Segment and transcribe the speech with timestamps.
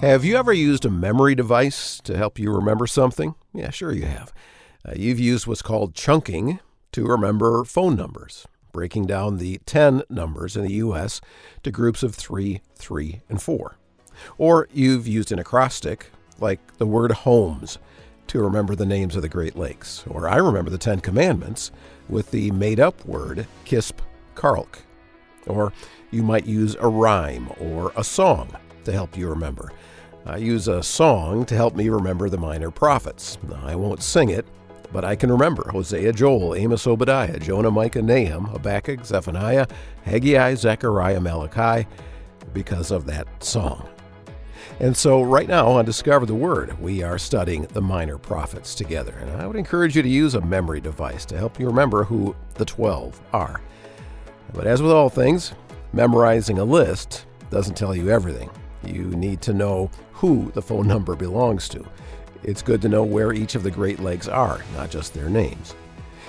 [0.00, 3.34] Have you ever used a memory device to help you remember something?
[3.54, 4.30] Yeah, sure you have.
[4.86, 6.60] Uh, you've used what's called chunking
[6.92, 11.22] to remember phone numbers, breaking down the 10 numbers in the U.S.
[11.62, 13.78] to groups of 3, 3, and 4.
[14.36, 17.78] Or you've used an acrostic, like the word homes,
[18.26, 20.04] to remember the names of the Great Lakes.
[20.08, 21.70] Or I remember the Ten Commandments
[22.10, 24.00] with the made up word Kisp
[24.34, 24.80] Karlk.
[25.46, 25.72] Or
[26.10, 28.54] you might use a rhyme or a song
[28.86, 29.70] to help you remember.
[30.24, 33.38] I use a song to help me remember the minor prophets.
[33.62, 34.44] I won't sing it,
[34.92, 39.66] but I can remember Hosea, Joel, Amos, Obadiah, Jonah, Micah, Nahum, Habakkuk, Zephaniah,
[40.04, 41.86] Haggai, Zechariah, Malachi
[42.52, 43.88] because of that song.
[44.80, 49.14] And so, right now on Discover the Word, we are studying the minor prophets together.
[49.20, 52.34] And I would encourage you to use a memory device to help you remember who
[52.54, 53.60] the 12 are.
[54.52, 55.52] But as with all things,
[55.92, 58.50] memorizing a list doesn't tell you everything.
[58.88, 61.84] You need to know who the phone number belongs to.
[62.42, 65.74] It's good to know where each of the Great Lakes are, not just their names.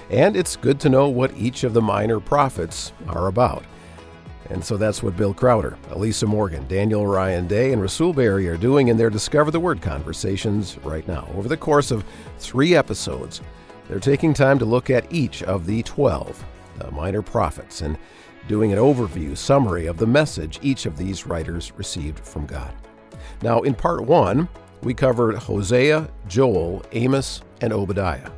[0.10, 3.64] And it's good to know what each of the minor prophets are about.
[4.50, 8.56] And so that's what Bill Crowder, Elisa Morgan, Daniel Ryan Day, and Rasul Berry are
[8.58, 11.28] doing in their Discover the Word conversations right now.
[11.36, 12.06] Over the course of
[12.40, 13.42] three episodes,
[13.88, 16.44] they're taking time to look at each of the 12
[16.78, 17.98] the minor prophets and
[18.48, 22.74] doing an overview summary of the message each of these writers received from God.
[23.42, 24.48] Now, in part one,
[24.84, 28.30] we covered Hosea, Joel, Amos, and Obadiah.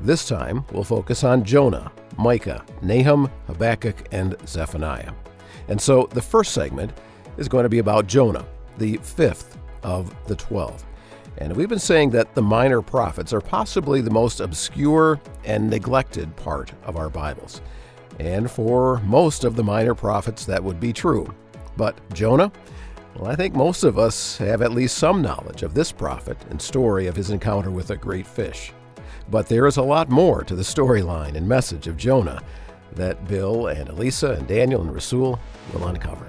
[0.00, 5.12] This time, we'll focus on Jonah, Micah, Nahum, Habakkuk, and Zephaniah.
[5.68, 6.92] And so the first segment
[7.36, 8.46] is going to be about Jonah,
[8.78, 10.84] the fifth of the twelve.
[11.38, 16.34] And we've been saying that the minor prophets are possibly the most obscure and neglected
[16.36, 17.60] part of our Bibles.
[18.18, 21.32] And for most of the minor prophets, that would be true.
[21.76, 22.50] But Jonah,
[23.14, 26.60] well, I think most of us have at least some knowledge of this prophet and
[26.60, 28.72] story of his encounter with a great fish.
[29.30, 32.42] But there is a lot more to the storyline and message of Jonah
[32.92, 35.38] that Bill and Elisa and Daniel and Rasul
[35.72, 36.26] will uncover.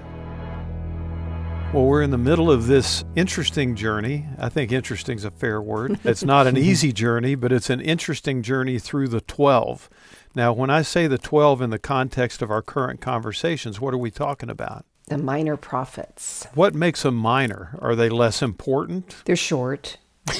[1.74, 4.24] Well, we're in the middle of this interesting journey.
[4.38, 6.00] I think interesting is a fair word.
[6.04, 9.90] It's not an easy journey, but it's an interesting journey through the 12.
[10.34, 13.98] Now, when I say the 12 in the context of our current conversations, what are
[13.98, 14.86] we talking about?
[15.08, 16.46] The minor prophets.
[16.54, 17.78] What makes them minor?
[17.82, 19.16] Are they less important?
[19.26, 19.98] They're short.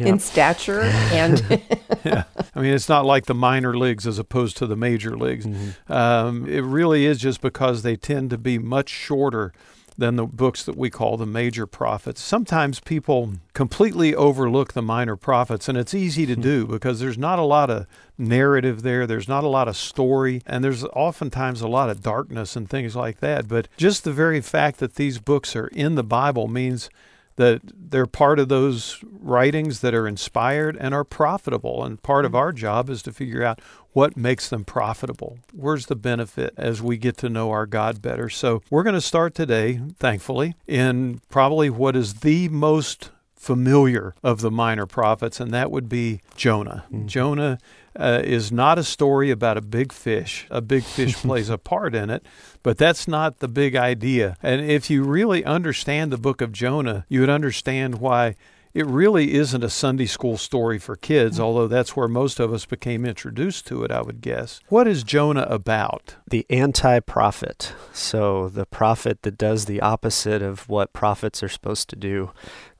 [0.00, 1.44] in stature and
[2.04, 2.24] yeah
[2.56, 5.92] i mean it's not like the minor leagues as opposed to the major leagues mm-hmm.
[5.92, 9.52] um, it really is just because they tend to be much shorter
[9.96, 12.20] than the books that we call the major prophets.
[12.20, 16.40] Sometimes people completely overlook the minor prophets, and it's easy to hmm.
[16.40, 17.86] do because there's not a lot of
[18.18, 22.56] narrative there, there's not a lot of story, and there's oftentimes a lot of darkness
[22.56, 23.48] and things like that.
[23.48, 26.90] But just the very fact that these books are in the Bible means
[27.36, 31.84] that they're part of those writings that are inspired and are profitable.
[31.84, 32.36] And part of mm-hmm.
[32.36, 33.60] our job is to figure out
[33.92, 35.38] what makes them profitable.
[35.52, 38.28] Where's the benefit as we get to know our God better?
[38.28, 44.40] So we're going to start today, thankfully, in probably what is the most familiar of
[44.40, 46.84] the minor prophets, and that would be Jonah.
[46.86, 47.06] Mm-hmm.
[47.06, 47.58] Jonah
[47.98, 50.46] uh, is not a story about a big fish.
[50.50, 52.24] A big fish plays a part in it,
[52.62, 54.36] but that's not the big idea.
[54.42, 58.36] And if you really understand the book of Jonah, you would understand why
[58.74, 62.66] it really isn't a Sunday school story for kids, although that's where most of us
[62.66, 64.60] became introduced to it, I would guess.
[64.68, 66.16] What is Jonah about?
[66.28, 67.72] The anti prophet.
[67.92, 72.32] So, the prophet that does the opposite of what prophets are supposed to do.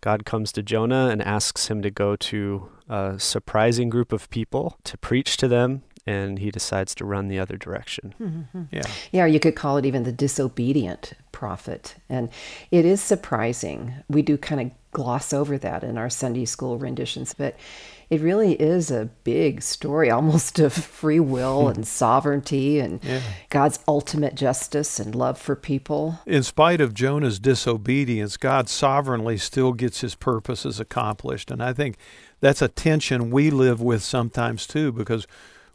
[0.04, 4.76] God comes to Jonah and asks him to go to a surprising group of people
[4.84, 8.14] to preach to them, and he decides to run the other direction.
[8.20, 8.62] Mm-hmm.
[8.70, 8.82] Yeah.
[9.12, 11.94] Yeah, or you could call it even the disobedient prophet.
[12.10, 12.28] And
[12.70, 13.94] it is surprising.
[14.10, 17.56] We do kind of gloss over that in our Sunday school renditions, but
[18.10, 21.74] it really is a big story almost of free will hmm.
[21.74, 23.20] and sovereignty and yeah.
[23.50, 26.20] God's ultimate justice and love for people.
[26.26, 31.50] In spite of Jonah's disobedience, God sovereignly still gets his purposes accomplished.
[31.50, 31.96] And I think
[32.40, 35.26] that's a tension we live with sometimes too, because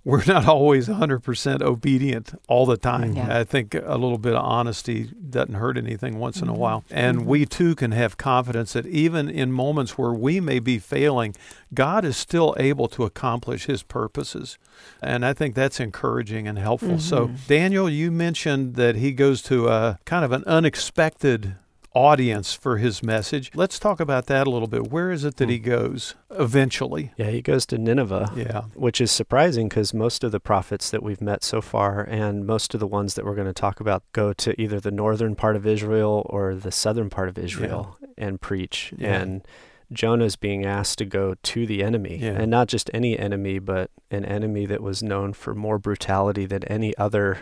[0.10, 3.14] we're not always 100% obedient all the time.
[3.16, 3.40] Yeah.
[3.40, 6.46] I think a little bit of honesty doesn't hurt anything once mm-hmm.
[6.46, 6.62] in a mm-hmm.
[6.62, 6.84] while.
[6.90, 7.28] And mm-hmm.
[7.28, 11.36] we too can have confidence that even in moments where we may be failing,
[11.74, 14.58] God is still able to accomplish his purposes.
[15.02, 16.90] And I think that's encouraging and helpful.
[16.90, 17.00] Mm-hmm.
[17.00, 21.56] So, Daniel, you mentioned that he goes to a kind of an unexpected
[21.94, 23.52] audience for his message.
[23.56, 24.92] Let's talk about that a little bit.
[24.92, 25.66] Where is it that he hmm.
[25.66, 27.12] goes eventually?
[27.18, 28.32] Yeah, he goes to Nineveh.
[28.36, 28.62] Yeah.
[28.74, 32.74] Which is surprising because most of the prophets that we've met so far and most
[32.74, 35.56] of the ones that we're going to talk about go to either the northern part
[35.56, 37.98] of Israel or the southern part of Israel.
[38.02, 38.08] Yeah.
[38.18, 38.94] and preach.
[38.98, 39.22] Yeah.
[39.22, 39.48] And
[39.92, 42.32] Jonah's being asked to go to the enemy, Yeah.
[42.32, 46.64] and not just any enemy, but an enemy that was known for more brutality than
[46.66, 47.40] any other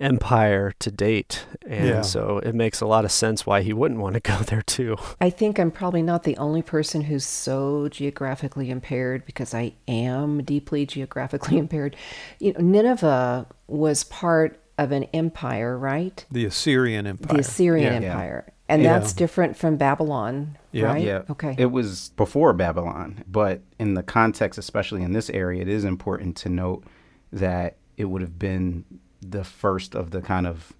[0.00, 1.44] empire to date.
[1.66, 2.02] And Yeah.
[2.02, 4.96] so it makes a lot of sense why he wouldn't want to go there too.
[5.20, 10.42] I think I'm probably not the only person who's so geographically impaired because I am
[10.44, 11.96] deeply geographically impaired.
[12.38, 16.24] You know, Nineveh was part of an empire, right?
[16.30, 17.34] The Assyrian Empire.
[17.34, 18.00] The Assyrian Yeah.
[18.00, 18.12] Yeah.
[18.12, 18.52] Empire.
[18.68, 18.98] And Yeah.
[18.98, 20.84] that's different from Babylon, Yeah.
[20.86, 21.02] right?
[21.04, 21.22] Yeah.
[21.30, 21.56] Okay.
[21.58, 26.36] It was before Babylon, but in the context, especially in this area, it is important
[26.36, 26.84] to note
[27.32, 28.84] that it would have been
[29.20, 30.72] the first of the kind of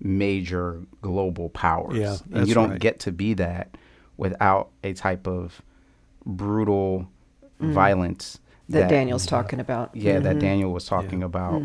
[0.00, 1.96] major global powers.
[1.98, 2.80] Yeah, and you don't right.
[2.80, 3.76] get to be that
[4.16, 5.62] without a type of
[6.24, 7.08] brutal
[7.60, 8.38] violence
[8.68, 8.74] Mm.
[8.74, 9.94] that, Daniel's talking about.
[9.94, 10.40] yeah, that Mhm.
[10.40, 11.26] Daniel was talking Yeah.
[11.26, 11.62] about.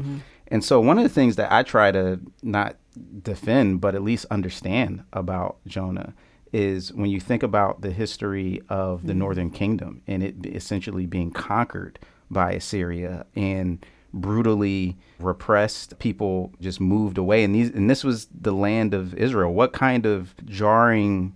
[0.50, 2.78] And so one of the things that I try to not
[3.24, 6.14] defend, but at least understand about Jonah
[6.54, 11.30] is when you think about the history of the northern kingdom and it essentially being
[11.32, 12.00] conquered
[12.32, 13.86] by Assyria and
[14.22, 15.98] brutally repressed.
[16.00, 17.44] People just moved away.
[17.44, 19.54] And these and this was the land of Israel.
[19.54, 21.36] What kind of jarring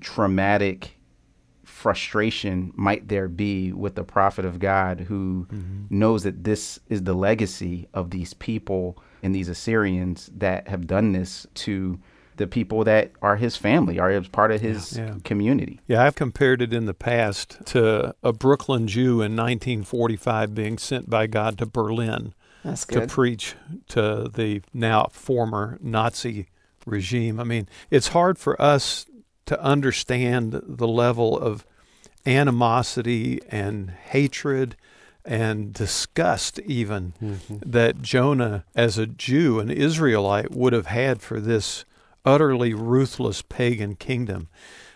[0.00, 0.98] traumatic
[1.64, 5.84] frustration might there be with the prophet of God who mm-hmm.
[5.90, 11.12] knows that this is the legacy of these people and these Assyrians that have done
[11.12, 11.98] this to
[12.36, 15.14] the people that are his family, are as part of his Yeah, yeah.
[15.24, 15.80] community.
[15.86, 21.10] Yeah, I've compared it in the past to a Brooklyn Jew in 1945 being sent
[21.10, 22.34] by God to Berlin
[22.64, 23.54] That's to preach
[23.88, 26.48] to the now former Nazi
[26.86, 27.38] regime.
[27.38, 29.06] I mean, it's hard for us
[29.46, 31.66] to understand the level of
[32.24, 34.76] animosity and hatred
[35.24, 37.56] and disgust, even mm-hmm.
[37.64, 41.84] that Jonah, as a Jew, an Israelite, would have had for this
[42.24, 44.48] utterly ruthless pagan kingdom.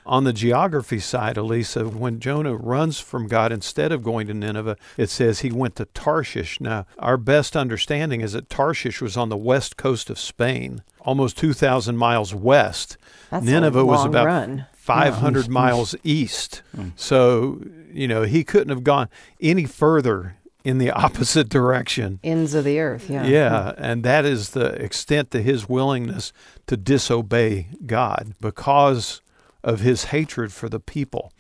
[0.07, 4.77] On the geography side, Elisa, when Jonah runs from God, instead of going to Nineveh,
[4.97, 6.61] it says he went to Tarshish.
[6.61, 11.37] Now, our best understanding is that Tarshish was on the west coast of Spain, almost
[11.39, 12.97] 2,000 miles west.
[13.31, 14.67] That's Nineveh a was about run.
[14.75, 16.63] 500 miles east.
[16.73, 16.91] Hmm.
[16.95, 17.61] So,
[17.93, 19.09] you know, he couldn't have gone
[19.41, 22.21] any further in the opposite direction.
[22.23, 23.11] Ends of the earth.
[23.11, 23.27] Yeah.
[23.27, 26.33] Yeah, and that is the extent to his willingness
[26.67, 29.21] to disobey God because
[29.63, 31.33] of his hatred for the people.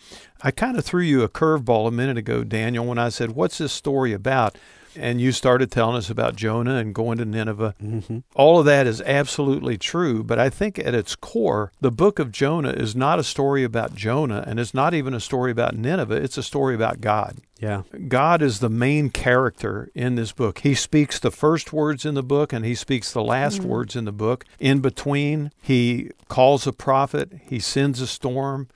[0.43, 3.59] I kind of threw you a curveball a minute ago, Daniel, when I said, What's
[3.59, 4.57] this story about?
[4.97, 7.75] And you started telling us about Jonah and going to Nineveh.
[7.83, 8.19] Mm-hmm.
[8.35, 12.33] All of that is absolutely true, but I think at its core, the book of
[12.33, 16.17] Jonah is not a story about Jonah, and it's not even a story about Nineveh.
[16.17, 17.39] It's a story about God.
[17.59, 17.83] Yeah.
[18.09, 20.59] God is the main character in this book.
[20.59, 23.65] He speaks the first words in the book and he speaks the last mm.
[23.65, 24.45] words in the book.
[24.61, 28.69] In between, he calls a prophet, he sends a storm,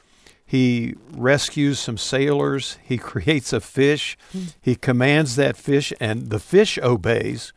[0.50, 4.18] he rescues some sailors, he creates a fish,
[4.60, 7.52] he commands that fish, and the fish obeys.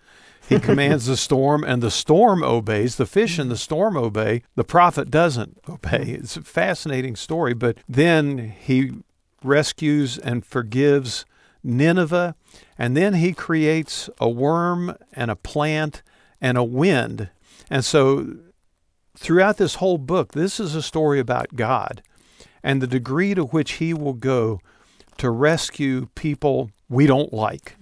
[0.48, 2.98] He commands the storm, and the storm obeys.
[2.98, 4.44] The fish and the storm obey.
[4.54, 6.18] The prophet doesn't obey.
[6.20, 7.56] It's a fascinating story.
[7.56, 8.92] But then he
[9.44, 11.26] rescues and forgives
[11.64, 12.36] Nineveh,
[12.78, 16.04] and then he creates a worm and a plant
[16.40, 17.32] and a wind.
[17.72, 18.36] And so,
[19.18, 22.04] throughout this whole book, this is a story about God
[22.64, 24.62] and the degree to which he will go
[25.18, 27.76] to rescue people we don't like.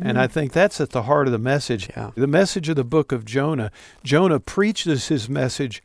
[0.00, 1.88] And I think that's at the heart of the message.
[1.90, 2.10] Yeah.
[2.14, 3.70] The message of the book of Jonah.
[4.04, 5.82] Jonah preaches his message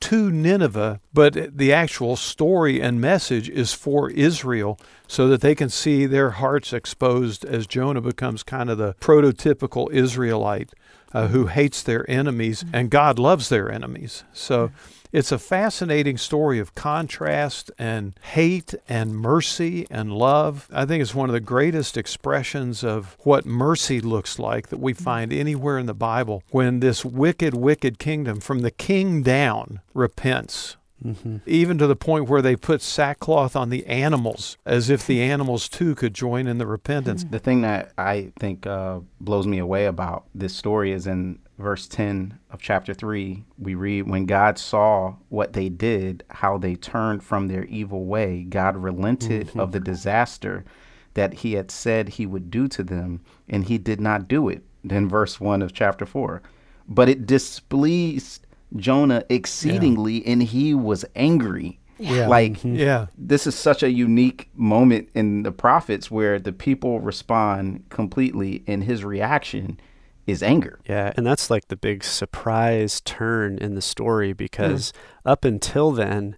[0.00, 5.70] to Nineveh, but the actual story and message is for Israel so that they can
[5.70, 10.70] see their hearts exposed as Jonah becomes kind of the prototypical Israelite
[11.14, 14.24] uh, who hates their enemies and God loves their enemies.
[14.32, 14.72] So
[15.14, 20.68] it's a fascinating story of contrast and hate and mercy and love.
[20.72, 24.92] I think it's one of the greatest expressions of what mercy looks like that we
[24.92, 30.78] find anywhere in the Bible when this wicked, wicked kingdom, from the king down, repents.
[31.46, 35.68] Even to the point where they put sackcloth on the animals as if the animals
[35.68, 37.24] too could join in the repentance.
[37.24, 41.86] The thing that I think uh, blows me away about this story is in verse
[41.86, 47.22] 10 of chapter 3, we read, When God saw what they did, how they turned
[47.22, 49.60] from their evil way, God relented mm-hmm.
[49.60, 50.64] of the disaster
[51.14, 54.64] that he had said he would do to them, and he did not do it.
[54.82, 56.42] Then verse 1 of chapter 4.
[56.88, 58.46] But it displeased
[58.76, 61.78] Jonah exceedingly, and he was angry.
[61.98, 62.26] Yeah.
[62.26, 62.74] Like, mm-hmm.
[62.74, 63.06] Yeah.
[63.16, 68.82] this is such a unique moment in the prophets where the people respond completely and
[68.82, 69.78] his reaction
[70.26, 70.78] is anger.
[70.86, 74.36] Yeah, and that's like the big surprise turn in the story hmm.
[74.36, 74.92] because
[75.24, 76.36] up until then,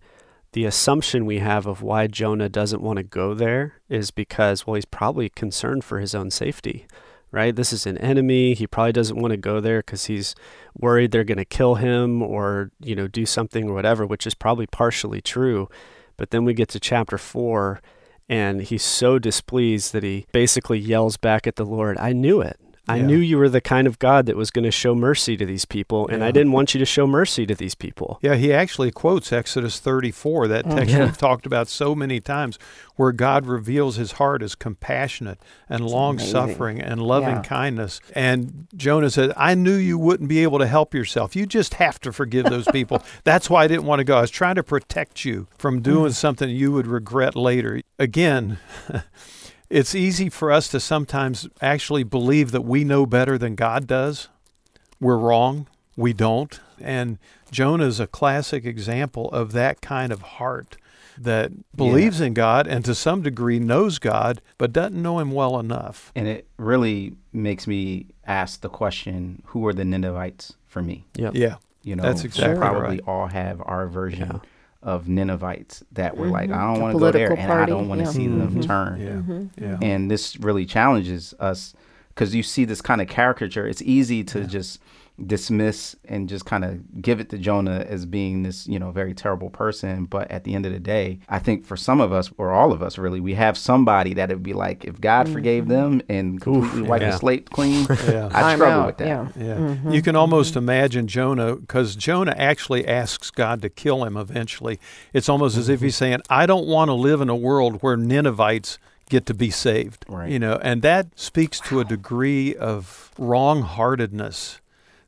[0.53, 4.75] the assumption we have of why Jonah doesn't want to go there is because, well,
[4.75, 6.87] he's probably concerned for his own safety,
[7.31, 7.55] right?
[7.55, 8.55] This is an enemy.
[8.55, 10.35] He probably doesn't want to go there because he's
[10.75, 14.35] worried they're going to kill him or, you know, do something or whatever, which is
[14.35, 15.69] probably partially true.
[16.17, 17.83] But then we get to chapter four,
[18.27, 22.59] and he's so displeased that he basically yells back at the Lord, I knew it.
[22.89, 23.07] I Yeah.
[23.07, 25.65] knew you were the kind of God that was going to show mercy to these
[25.65, 28.19] people, and I didn't want you to show mercy to these people.
[28.23, 31.05] Yeah, he actually quotes Exodus 34, that oh, text Yeah.
[31.05, 32.59] we've talked about so many times,
[32.95, 35.39] where God reveals his heart as compassionate
[35.69, 37.43] and long suffering and loving Yeah.
[37.43, 38.01] kindness.
[38.15, 41.35] And Jonah said, I knew you wouldn't be able to help yourself.
[41.35, 43.03] You just have to forgive those people.
[43.25, 44.19] That's why I didn't want to go.
[44.19, 46.15] I was trying to protect you from doing mm.
[46.15, 47.83] something you would regret later.
[47.99, 48.59] Again,
[49.71, 54.29] it's easy for us to sometimes actually believe that we know better than God does.
[55.01, 55.67] We're wrong.
[55.97, 56.59] We don't.
[56.81, 57.19] And
[57.51, 60.77] Jonah is a classic example of that kind of heart
[61.19, 65.59] that believes in God and to some degree knows God, but doesn't know him well
[65.59, 66.13] enough.
[66.15, 71.07] And it really makes me ask the question, who are the Ninevites for me?
[71.15, 71.35] Yep.
[71.35, 71.57] Yeah.
[71.83, 73.01] You know, That's we exactly probably right.
[73.07, 74.39] all have our version Yeah.
[74.83, 76.57] Of Ninevites that were like, Mhm.
[76.57, 78.11] I don't want to go there, political and I don't want to yeah.
[78.13, 78.67] see them Mhm.
[78.67, 79.49] turn.
[79.59, 79.67] Yeah.
[79.69, 79.79] Yeah.
[79.83, 81.75] And this really challenges us
[82.11, 83.67] because you see this kind of caricature.
[83.67, 84.81] It's easy to just
[85.25, 89.15] dismiss and just kind of give it to Jonah as being this, you know, very
[89.15, 90.05] terrible person.
[90.05, 92.73] But at the end of the day, I think for some of us, or all
[92.73, 95.73] of us really, we have somebody that it would be like, if God forgave mm-hmm.
[95.73, 97.11] them and completely wiped yeah.
[97.13, 98.29] the slate clean, Yeah.
[98.33, 99.07] I'd struggle out, with that.
[99.07, 99.29] Yeah.
[99.37, 99.55] Yeah.
[99.55, 99.91] Mm-hmm.
[99.93, 100.59] You can almost mm-hmm.
[100.59, 104.79] imagine Jonah, because Jonah actually asks God to kill him eventually.
[105.13, 107.97] It's almost as if he's saying, I don't want to live in a world where
[107.97, 110.05] Ninevites get to be saved.
[110.09, 110.31] Right.
[110.31, 114.61] You know, and that speaks to a degree of wrong heartedness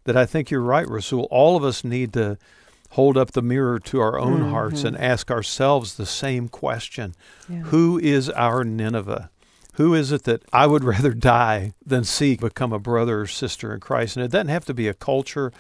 [0.09, 1.29] that I think you're right, Rasul.
[1.31, 2.39] All of us need to
[2.93, 4.51] hold up the mirror to our own mm-hmm.
[4.53, 7.15] hearts and ask ourselves the same question
[7.47, 7.59] Yeah.
[7.65, 9.31] Who is our Nineveh?
[9.75, 13.75] Who is it that I would rather die than see become a brother or sister
[13.75, 14.17] in Christ?
[14.17, 15.53] And it doesn't have to be a culture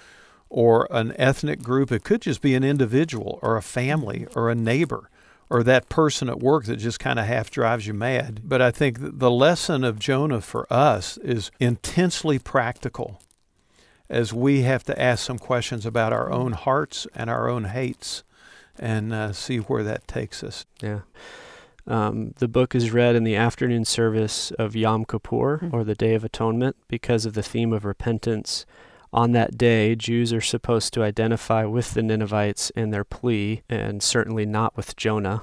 [0.49, 4.55] or an ethnic group, it could just be an individual or a family or a
[4.55, 5.11] neighbor.
[5.51, 8.41] Or that person at work that just kind of half drives you mad.
[8.45, 13.21] But I think the lesson of Jonah for us is intensely practical
[14.09, 18.23] as we have to ask some questions about our own hearts and our own hates
[18.79, 20.65] and uh, see where that takes us.
[20.81, 21.01] Yeah.
[21.87, 26.15] Um, the book is read in the afternoon service of Yom Kippur, or the Day
[26.15, 28.67] of Atonement, because of the theme of repentance.
[29.11, 34.03] On that day, Jews are supposed to identify with the Ninevites in their plea, and
[34.03, 35.43] certainly not with Jonah.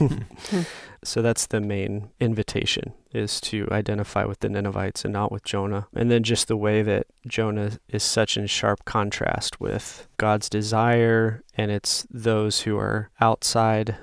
[1.04, 5.86] so that's the main invitation, is to identify with the Ninevites and not with Jonah.
[5.94, 11.42] And then just the way that Jonah is such in sharp contrast with God's desire,
[11.56, 13.96] and it's those who are outside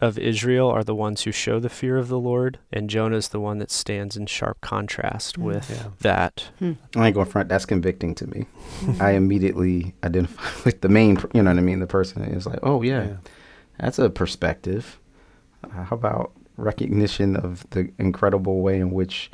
[0.00, 3.40] of Israel are the ones who show the fear of the Lord, and Jonah's the
[3.40, 5.44] one that stands in sharp contrast hmm.
[5.44, 5.88] with Yeah.
[6.00, 6.50] that.
[6.58, 6.72] Hmm.
[6.96, 7.48] I ain't going front.
[7.48, 8.46] That's convicting to me.
[8.80, 9.00] Hmm.
[9.00, 11.80] I immediately identify with the main, you know what I mean?
[11.80, 13.16] The person is like, oh, yeah, Yeah.
[13.78, 14.98] that's a perspective.
[15.74, 19.30] Uh, how about recognition of the incredible way in which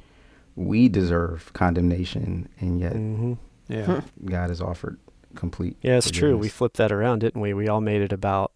[0.57, 3.35] we deserve condemnation and yet hmm
[3.69, 4.01] Yeah.
[4.25, 4.99] God has offered
[5.35, 5.77] complete.
[5.83, 6.37] Yeah, it's true.
[6.37, 7.55] We flipped that around, didn't we?
[7.55, 8.53] We all made it about,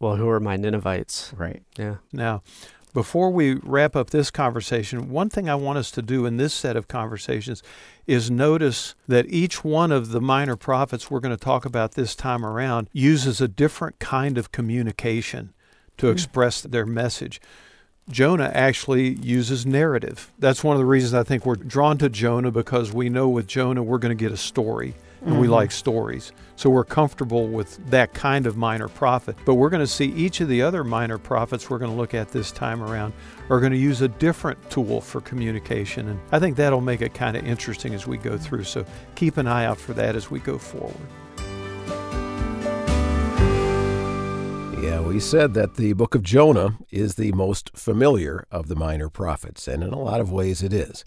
[0.00, 1.32] well, who are my Ninevites?
[1.36, 1.62] Right.
[1.76, 1.96] Yeah.
[2.12, 2.42] Now,
[2.94, 6.54] before we wrap up this conversation, one thing I want us to do in this
[6.54, 7.62] set of conversations
[8.06, 12.14] is notice that each one of the minor prophets we're going to talk about this
[12.14, 15.52] time around uses a different kind of communication
[15.98, 17.40] to express their message.
[18.10, 20.30] Jonah actually uses narrative.
[20.38, 23.46] That's one of the reasons I think we're drawn to Jonah because we know with
[23.46, 25.54] Jonah we're going to get a story and we mm-hmm.
[25.54, 26.32] like stories.
[26.56, 29.36] So we're comfortable with that kind of minor prophet.
[29.46, 32.12] But we're going to see each of the other minor prophets we're going to look
[32.12, 33.14] at this time around
[33.48, 36.08] are going to use a different tool for communication.
[36.08, 38.64] And I think that'll make it kind of interesting as we go through.
[38.64, 38.84] So
[39.14, 40.94] keep an eye out for that as we go forward.
[44.84, 49.08] Yeah, we said that the book of Jonah is the most familiar of the minor
[49.08, 51.06] prophets, and in a lot of ways it is.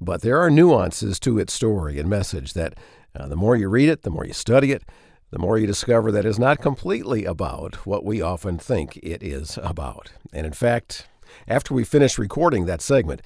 [0.00, 2.74] But there are nuances to its story and message that
[3.14, 4.82] uh, the more you read it, the more you study it,
[5.30, 9.60] the more you discover that it's not completely about what we often think it is
[9.62, 10.10] about.
[10.32, 11.06] And in fact,
[11.46, 13.22] after we finished recording that segment,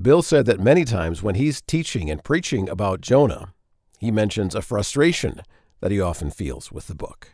[0.00, 3.52] Bill said that many times when he's teaching and preaching about Jonah,
[3.98, 5.42] he mentions a frustration
[5.80, 7.32] that he often feels with the book.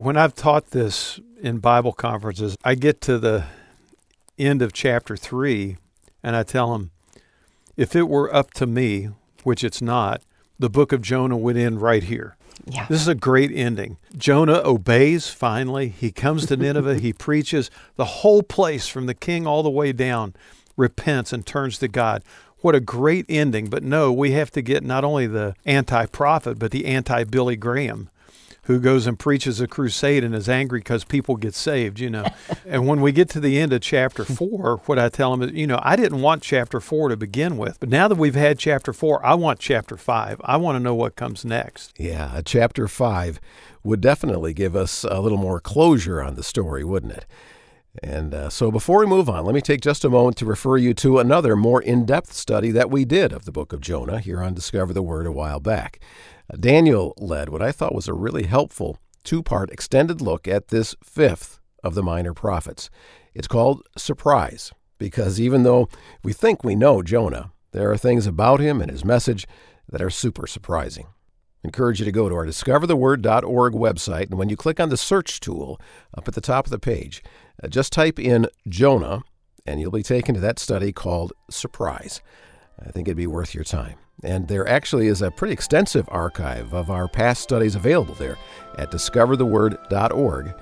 [0.00, 3.46] When I've taught this in Bible conferences, I get to the
[4.38, 5.76] end of chapter three
[6.22, 6.92] and I tell them,
[7.76, 9.08] if it were up to me,
[9.42, 10.22] which it's not,
[10.56, 12.36] the book of Jonah would end right here.
[12.64, 12.86] Yeah.
[12.88, 13.96] This is a great ending.
[14.16, 15.88] Jonah obeys finally.
[15.88, 17.00] He comes to Nineveh.
[17.00, 17.68] he preaches.
[17.96, 20.34] The whole place, from the king all the way down,
[20.76, 22.22] repents and turns to God.
[22.60, 23.68] What a great ending.
[23.68, 27.56] But no, we have to get not only the anti prophet, but the anti Billy
[27.56, 28.10] Graham
[28.68, 32.26] who goes and preaches a crusade and is angry because people get saved, you know.
[32.66, 35.56] and when we get to the end of chapter four, what I tell them is,
[35.56, 38.58] you know, I didn't want chapter four to begin with, but now that we've had
[38.58, 40.38] chapter four, I want chapter five.
[40.44, 41.94] I want to know what comes next.
[41.98, 43.40] Yeah, a chapter five
[43.82, 47.24] would definitely give us a little more closure on the story, wouldn't it?
[48.02, 50.76] And uh, so before we move on, let me take just a moment to refer
[50.76, 54.20] you to another more in depth study that we did of the book of Jonah
[54.20, 56.00] here on Discover the Word a while back.
[56.58, 60.94] Daniel led what I thought was a really helpful two part extended look at this
[61.02, 62.88] fifth of the minor prophets.
[63.34, 65.88] It's called Surprise, because even though
[66.22, 69.46] we think we know Jonah, there are things about him and his message
[69.88, 71.06] that are super surprising.
[71.64, 75.40] Encourage you to go to our discovertheword.org website, and when you click on the search
[75.40, 75.80] tool
[76.16, 77.22] up at the top of the page,
[77.62, 79.22] uh, just type in Jonah,
[79.66, 82.20] and you'll be taken to that study called Surprise.
[82.80, 83.98] I think it'd be worth your time.
[84.22, 88.38] And there actually is a pretty extensive archive of our past studies available there
[88.76, 90.54] at discovertheword.org.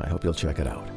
[0.00, 0.88] I hope you'll check it out.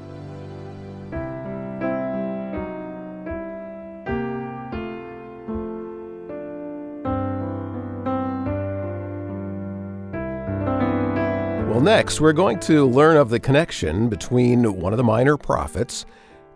[11.75, 16.05] Well, next, we're going to learn of the connection between one of the minor prophets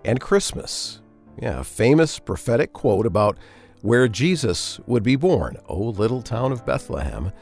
[0.05, 1.01] and Christmas.
[1.41, 3.37] Yeah, a famous prophetic quote about
[3.81, 7.33] where Jesus would be born, O little town of Bethlehem,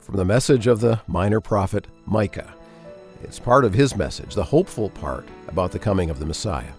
[0.00, 2.54] from the message of the minor prophet Micah.
[3.22, 6.72] It's part of his message, the hopeful part about the coming of the Messiah.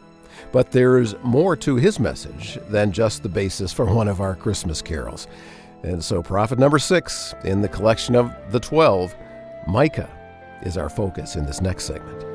[0.52, 4.82] But there's more to his message than just the basis for one of our Christmas
[4.82, 5.28] carols.
[5.84, 9.16] And so, prophet number six in the collection of the twelve,
[9.68, 10.10] Micah,
[10.64, 12.26] is our focus in this next segment.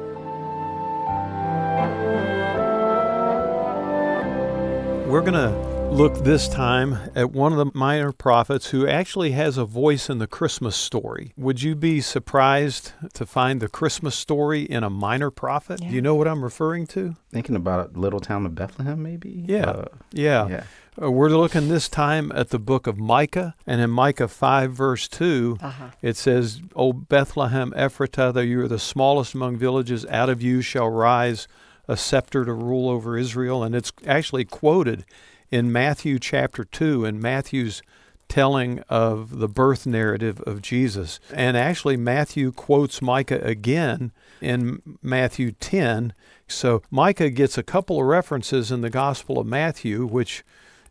[5.07, 9.57] We're going to look this time at one of the minor prophets who actually has
[9.57, 11.33] a voice in the Christmas story.
[11.37, 15.81] Would you be surprised to find the Christmas story in a minor prophet?
[15.83, 15.91] Yeah.
[15.91, 17.15] Do you know what I'm referring to?
[17.31, 19.45] Thinking about a little town of Bethlehem, maybe.
[19.47, 19.67] Yeah.
[19.71, 20.49] Uh, Yeah.
[20.49, 20.65] yeah.
[21.01, 25.09] Uh, we're looking this time at the book of Micah, and in Micah 5, verse
[25.09, 25.85] 2, Uh-huh.
[26.03, 30.61] it says, O Bethlehem Ephratah, though you are the smallest among villages, out of you
[30.63, 31.49] shall rise
[31.89, 33.65] a scepter to rule over Israel.
[33.65, 35.05] And it's actually quoted
[35.51, 37.83] in Matthew chapter 2, in Matthew's
[38.29, 41.21] telling of the birth narrative of Jesus.
[41.33, 46.15] And actually, Matthew quotes Micah again in Matthew 10.
[46.49, 50.43] So Micah gets a couple of references in the Gospel of Matthew, which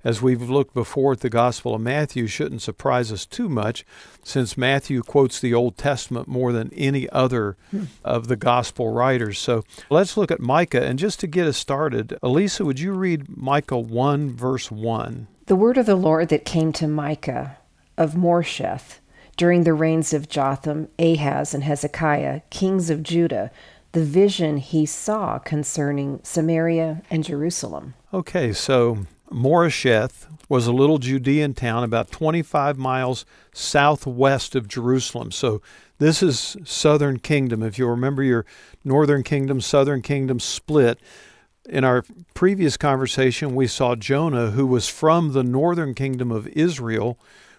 [0.04, 3.86] as we've looked before at the Gospel of Matthew, shouldn't surprise us too much,
[4.24, 7.58] since Matthew quotes the Old Testament more than any other
[8.04, 9.40] of the Gospel writers.
[9.40, 10.84] So let's look at Micah.
[10.84, 15.28] And just to get us started, Elisa, would you read Micah 1, verse 1?
[15.46, 17.58] The word of the Lord that came to Micah
[17.98, 19.00] of Moresheth
[19.36, 23.52] during the reigns of Jotham, Ahaz, and Hezekiah, kings of Judah,
[23.94, 27.94] the vision he saw concerning Samaria and Jerusalem.
[28.14, 35.32] Okay, so Moresheth was a little Judean town about 25 miles southwest of Jerusalem.
[35.32, 35.62] So
[35.98, 37.64] this is southern kingdom.
[37.64, 38.46] If you remember your
[38.84, 41.00] northern kingdom, southern kingdom split,
[41.68, 47.18] in our previous conversation, we saw Jonah, who was from the northern kingdom of Israel,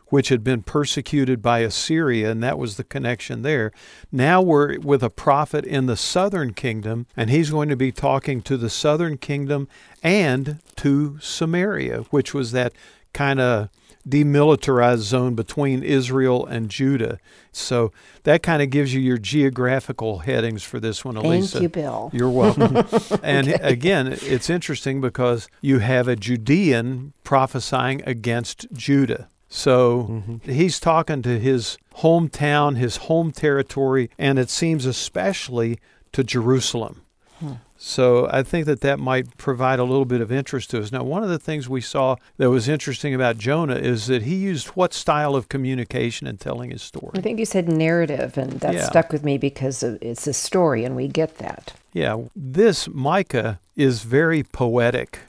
[0.08, 3.72] which had been persecuted by Assyria, and that was the connection there.
[4.12, 8.42] Now we're with a prophet in the southern kingdom, and he's going to be talking
[8.42, 9.68] to the southern kingdom
[10.02, 12.72] and to Samaria, which was that
[13.12, 13.70] kind of
[14.06, 17.18] demilitarized zone between Israel and Judah.
[17.52, 17.92] So
[18.24, 21.52] that kind of gives you your geographical headings for this one, Elisa.
[21.52, 22.10] Thank you, Bill.
[22.12, 22.86] You're welcome.
[23.22, 29.28] and again, it's interesting because you have a Judean prophesying against Judah.
[29.56, 30.50] So mm-hmm.
[30.50, 35.78] he's talking to his hometown, his home territory, and it seems especially
[36.10, 37.02] to Jerusalem.
[37.38, 37.52] Hmm.
[37.76, 40.90] So I think that that might provide a little bit of interest to us.
[40.90, 44.34] Now, one of the things we saw that was interesting about Jonah is that he
[44.34, 47.12] used what style of communication in telling his story?
[47.14, 48.86] I think you said narrative, and that Yeah.
[48.86, 51.74] stuck with me because it's a story, and we get that.
[51.92, 55.20] Yeah, this Micah is very poetic.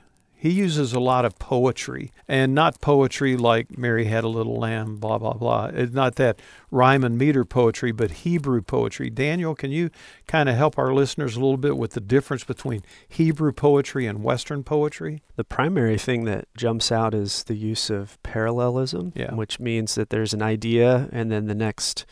[0.46, 4.98] He uses a lot of poetry and not poetry like Mary had a little lamb,
[4.98, 5.72] blah, blah, blah.
[5.74, 9.10] It's not that rhyme and meter poetry, but Hebrew poetry.
[9.10, 9.90] Daniel, can you
[10.28, 14.22] kind of help our listeners a little bit with the difference between Hebrew poetry and
[14.22, 15.24] Western poetry?
[15.36, 19.34] The primary thing that jumps out is the use of parallelism, Yeah.
[19.34, 22.06] which means that there's an idea and then the next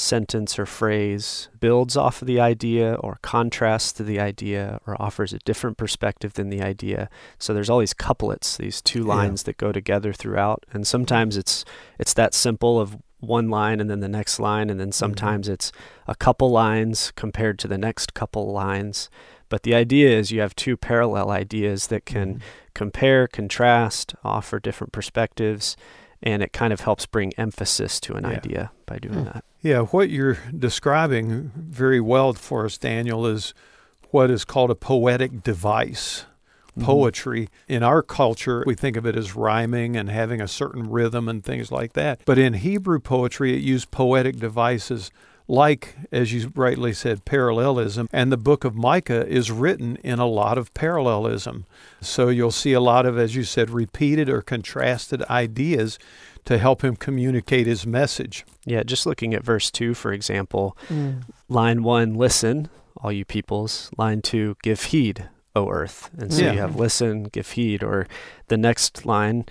[0.00, 5.32] sentence or phrase builds off of the idea or contrasts to the idea or offers
[5.32, 7.08] a different perspective than the idea.
[7.38, 9.14] So there's all these couplets, these two Yeah.
[9.14, 10.64] lines that go together throughout.
[10.72, 11.64] And sometimes it's
[11.98, 14.92] it's that simple of one line and then the next line and then mm-hmm.
[14.92, 15.70] sometimes it's
[16.08, 19.10] a couple lines compared to the next couple lines.
[19.50, 22.44] But the idea is you have two parallel ideas that can mm-hmm.
[22.72, 25.76] compare, contrast, offer different perspectives,
[26.22, 28.30] and it kind of helps bring emphasis to an Yeah.
[28.30, 29.24] idea by doing hmm.
[29.24, 29.44] that.
[29.62, 33.52] Yeah, what you're describing very well for us, Daniel, is
[34.10, 36.24] what is called a poetic device.
[36.70, 36.84] Mm-hmm.
[36.84, 41.28] Poetry in our culture, we think of it as rhyming and having a certain rhythm
[41.28, 42.20] and things like that.
[42.24, 45.10] But in Hebrew poetry, it used poetic devices
[45.48, 48.08] like, as you rightly said, parallelism.
[48.12, 51.66] And the book of Micah is written in a lot of parallelism.
[52.00, 55.98] So you'll see a lot of, as you said, repeated or contrasted ideas
[56.44, 58.44] to help him communicate his message.
[58.64, 61.22] Yeah, just looking at verse 2, for example, mm.
[61.48, 63.90] line 1, listen, all you peoples.
[63.96, 66.10] Line 2, give heed, O earth.
[66.18, 66.52] And so Yeah.
[66.52, 67.82] you have listen, give heed.
[67.82, 68.06] Or
[68.48, 69.44] the next line,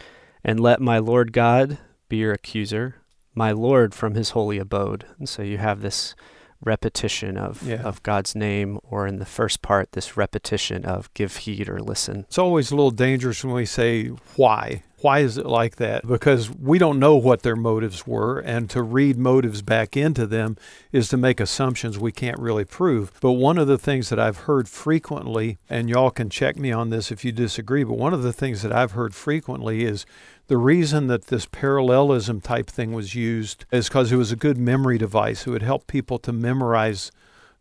[0.44, 2.96] and let my Lord God be your accuser,
[3.34, 5.06] my Lord from his holy abode.
[5.18, 6.16] And so you have this
[6.64, 7.82] repetition of, Yeah.
[7.82, 12.26] of God's name, or in the first part, this repetition of give heed or listen.
[12.28, 14.84] It's always a little dangerous when we say why.
[15.02, 16.06] Why is it like that?
[16.06, 20.58] Because we don't know what their motives were, and to read motives back into them
[20.92, 23.12] is to make assumptions we can't really prove.
[23.22, 26.90] But one of the things that I've heard frequently, and y'all can check me on
[26.90, 30.06] this if you disagree, but one of the things that I've heard frequently is
[30.48, 34.58] the reason that this parallelism type thing was used is because it was a good
[34.58, 35.48] memory device.
[35.48, 37.12] It would help people to memorize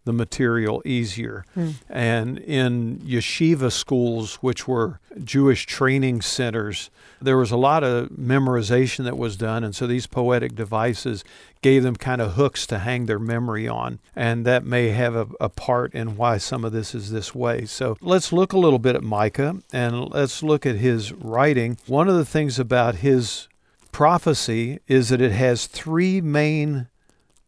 [0.08, 1.44] the material easier.
[1.52, 1.72] Hmm.
[1.86, 6.88] And in yeshiva schools, which were Jewish training centers,
[7.20, 9.64] there was a lot of memorization that was done.
[9.64, 11.24] And so these poetic devices
[11.60, 13.98] gave them kind of hooks to hang their memory on.
[14.16, 17.66] And that may have a, a part in why some of this is this way.
[17.66, 21.76] So let's look a little bit at Micah and let's look at his writing.
[21.86, 23.46] One of the things about his
[23.92, 26.88] prophecy is that it has three main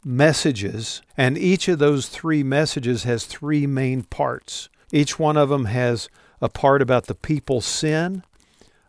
[0.05, 4.69] messages, and each of those three messages has three main parts.
[4.93, 6.09] Each one of them has
[6.41, 8.23] a part about the people's sin,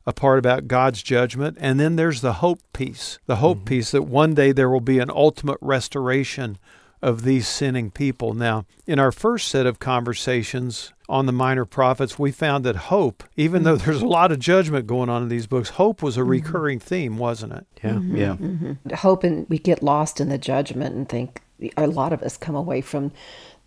[0.05, 3.19] a part about God's judgment, and then there's the hope piece.
[3.27, 3.65] The hope mm-hmm.
[3.65, 6.57] piece that one day there will be an ultimate restoration
[7.01, 8.33] of these sinning people.
[8.33, 13.23] Now, in our first set of conversations on the minor prophets, we found that hope,
[13.35, 13.85] even though mm-hmm.
[13.85, 16.29] there's a lot of judgment going on in these books, hope was a mm-hmm.
[16.29, 17.65] recurring theme, wasn't it?
[17.83, 17.91] Yeah.
[17.91, 18.71] Mm-hmm.
[18.87, 18.95] Yeah.
[18.97, 21.41] hope and we get lost in the judgment and think
[21.77, 23.11] a lot of us come away from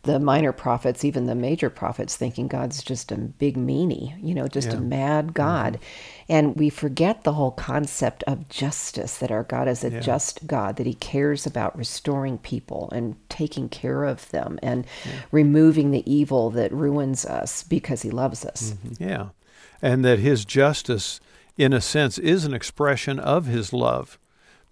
[0.04, 4.46] the minor prophets, even the major prophets, thinking God's just a big meanie, you know,
[4.46, 4.76] just Yeah.
[4.76, 5.78] a mad God.
[6.28, 10.00] And we forget the whole concept of justice that our God is a Yeah.
[10.00, 14.86] just God, that He cares about restoring people and taking care of them and
[15.30, 18.72] removing the evil that ruins us because He loves us.
[18.72, 19.02] Mm-hmm.
[19.02, 19.26] Yeah.
[19.82, 21.20] And that his justice,
[21.58, 24.18] in a sense, is an expression of his love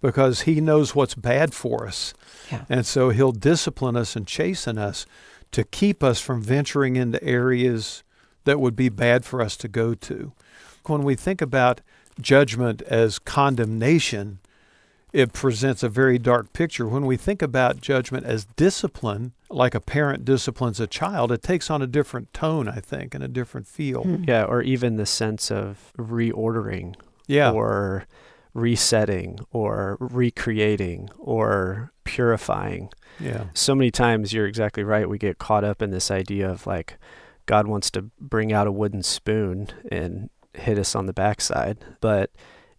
[0.01, 2.15] because he knows what's bad for us.
[2.51, 2.65] Yeah.
[2.67, 5.05] And so he'll discipline us and chasten us
[5.51, 8.03] to keep us from venturing into areas
[8.45, 10.33] that would be bad for us to go to.
[10.87, 11.81] When we think about
[12.19, 14.39] judgment as condemnation,
[15.11, 16.87] it presents a very dark picture.
[16.87, 21.69] When we think about judgment as discipline, like a parent disciplines a child, it takes
[21.69, 24.03] on a different tone, I think, and a different feel.
[24.03, 24.23] Hmm.
[24.27, 26.95] Yeah, or even the sense of reordering
[27.27, 27.51] Yeah.
[27.51, 28.05] or
[28.55, 32.89] resetting or recreating or purifying.
[33.19, 33.45] yeah.
[33.53, 35.07] So many times you're exactly right.
[35.09, 36.97] We get caught up in this idea of like
[37.45, 41.83] God wants to bring out a wooden spoon and hit us on the backside.
[42.01, 42.31] But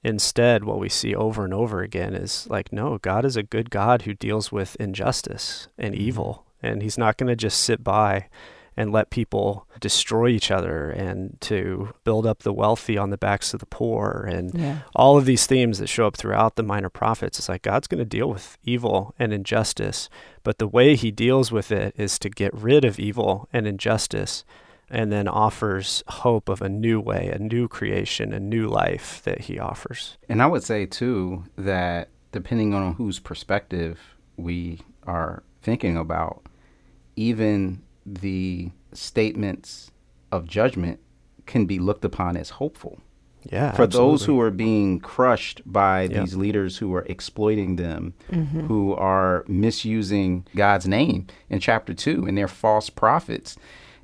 [0.02, 3.70] instead, what we see over and over again is like, no, God is a good
[3.70, 6.02] God who deals with injustice and mm-hmm.
[6.02, 6.46] evil.
[6.62, 8.28] And he's not going to just sit by
[8.76, 13.54] and let people destroy each other and to build up the wealthy on the backs
[13.54, 14.78] of the poor and Yeah.
[14.94, 17.98] all of these themes that show up throughout the minor prophets it's like god's going
[17.98, 20.08] to deal with evil and injustice
[20.42, 24.44] but the way he deals with it is to get rid of evil and injustice
[24.90, 29.42] and then offers hope of a new way a new creation a new life that
[29.42, 34.00] he offers And I would say too that depending on whose perspective
[34.36, 36.42] we are thinking about,
[37.16, 39.90] even the statements
[40.32, 40.98] of judgment
[41.46, 42.98] can be looked upon as hopeful.
[43.50, 43.72] Yeah.
[43.72, 46.20] For those who are being crushed by Yeah.
[46.20, 48.66] these leaders who are exploiting them, mm-hmm.
[48.66, 53.56] who are misusing God's name in chapter 2 and they're false prophets.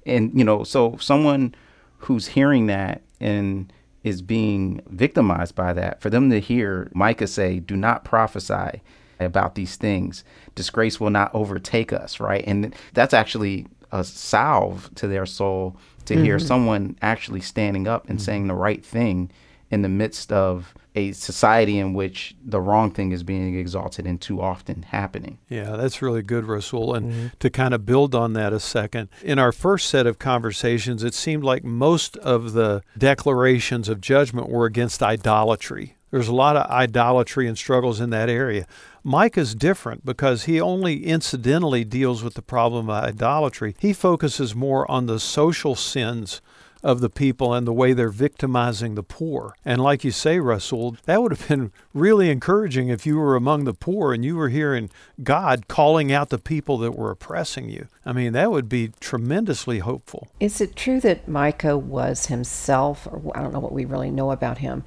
[0.07, 1.55] And you know, so someone
[1.99, 7.61] who's hearing that and is being victimized by that, for them to hear Micah say,
[7.61, 8.81] "Do not prophesy
[9.19, 10.25] about these things.
[10.55, 12.45] Disgrace will not overtake us," right?
[12.47, 16.47] And that's actually a salve to their soul to hear mm-hmm.
[16.47, 18.25] someone actually standing up and mm-hmm.
[18.25, 19.31] saying the right thing
[19.71, 24.21] in the midst of a society in which the wrong thing is being exalted and
[24.21, 25.39] too often happening.
[25.49, 26.95] Yeah, that's really good, Rasul.
[26.95, 27.27] And mm-hmm.
[27.39, 31.15] to kind of build on that a second, in our first set of conversations, it
[31.15, 35.97] seemed like most of the declarations of judgment were against idolatry.
[36.11, 38.67] There's a lot of idolatry and struggles in that area.
[39.05, 43.77] Micah's different because he only incidentally deals with the problem of idolatry.
[43.79, 46.43] He focuses more on the social sins
[46.83, 49.55] of the people and the way they're victimizing the poor.
[49.64, 53.64] And like you say, Rasul, that would have been really encouraging if you were among
[53.64, 54.90] the poor and you were hearing
[55.23, 57.88] God calling out the people that were oppressing you.
[58.05, 60.29] I mean, that would be tremendously hopeful.
[60.40, 64.31] Is it true that Micah was himself, or I don't know what we really know
[64.31, 64.85] about him,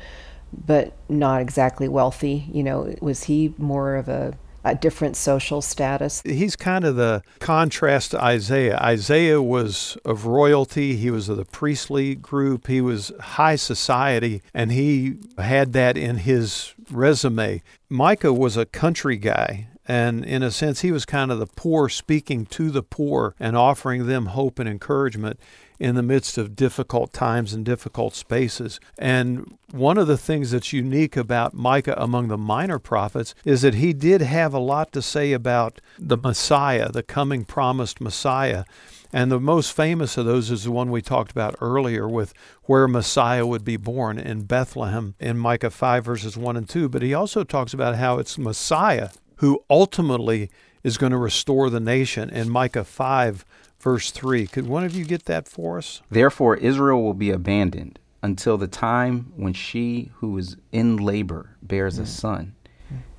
[0.52, 2.50] but not exactly wealthy?
[2.52, 6.22] You know, was he more of a, a different social status?
[6.26, 8.78] He's kind of the contrast to Isaiah.
[8.78, 14.72] Isaiah was of royalty, he was of the priestly group, he was high society, and
[14.72, 17.62] he had that in his resume.
[17.90, 19.68] Micah was a country guy.
[19.86, 23.58] And in a sense, he was kind of the poor speaking to the poor and
[23.58, 25.38] offering them hope and encouragement
[25.84, 28.80] in the midst of difficult times and difficult spaces.
[28.98, 33.74] And one of the things that's unique about Micah among the minor prophets is that
[33.74, 38.64] he did have a lot to say about the Messiah, the coming promised Messiah.
[39.12, 42.88] And the most famous of those is the one we talked about earlier with where
[42.88, 46.88] Messiah would be born in Bethlehem in Micah 5, verses 1 and 2.
[46.88, 50.50] But he also talks about how it's Messiah who ultimately
[50.82, 53.44] is going to restore the nation in Micah 5,
[53.84, 54.48] verse 3.
[54.48, 56.02] Could one of you get that for us?
[56.10, 62.00] Therefore, Israel will be abandoned until the time when she who is in labor bears
[62.00, 62.56] a son,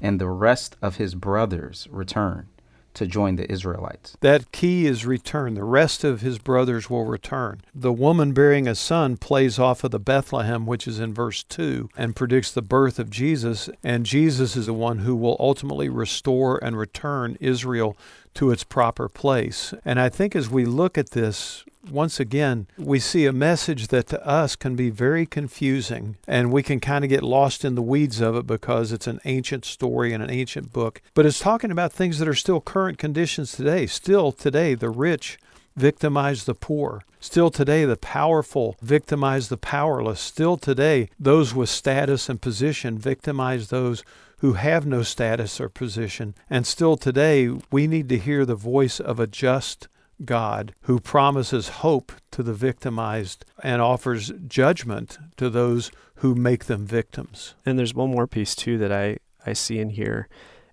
[0.01, 2.49] and the rest of his brothers return
[2.95, 4.17] to join the Israelites.
[4.21, 5.55] That key is return.
[5.55, 7.63] The rest of his brothers will return.
[7.75, 11.91] The woman bearing a son plays off of the Bethlehem, which is in verse 2,
[11.97, 13.69] and predicts the birth of Jesus.
[13.83, 17.97] And Jesus is the one who will ultimately restore and return Israel
[18.35, 19.75] to its proper place.
[19.85, 24.07] And I think as we look at this, once again, we see a message that
[24.09, 27.83] to us can be very confusing and we can kind of get lost in the
[27.83, 31.03] weeds of it because it's an ancient story and an ancient book.
[31.15, 33.87] But it's talking about things that are still current conditions today.
[33.87, 35.39] Still today, the rich
[35.77, 37.03] victimize the poor.
[37.21, 40.21] Still today, the powerful victimize the powerless.
[40.21, 44.05] Still today, those with status and position victimize those
[44.39, 46.35] who have no status or position.
[46.51, 49.89] And still today, we need to hear the voice of a just
[50.25, 56.87] God who promises hope to the victimized and offers judgment to those who make them
[56.87, 57.55] victims.
[57.67, 60.29] And there's one more piece too that I, I see in here,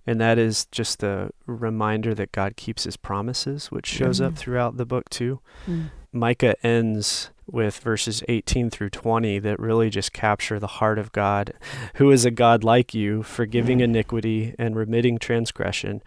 [0.06, 4.38] and that is just the reminder that God keeps his promises, which shows up mm.
[4.38, 5.40] throughout the book too.
[5.68, 5.92] Mm.
[6.14, 11.54] Micah ends with verses 18 through 20 that really just capture the heart of God,
[11.96, 13.84] who is a God like you, forgiving mm.
[13.84, 16.02] iniquity and remitting transgression,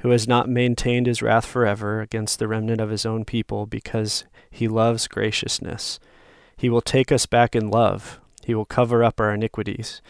[0.00, 4.24] who has not maintained his wrath forever against the remnant of his own people because
[4.50, 5.98] he loves graciousness.
[6.56, 8.20] He will take us back in love.
[8.44, 10.00] He will cover up our iniquities.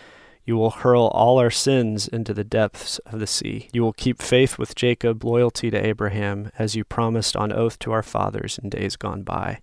[0.44, 3.68] You will hurl all our sins into the depths of the sea.
[3.72, 7.92] You will keep faith with Jacob, loyalty to Abraham, as you promised on oath to
[7.92, 9.60] our fathers in days gone by.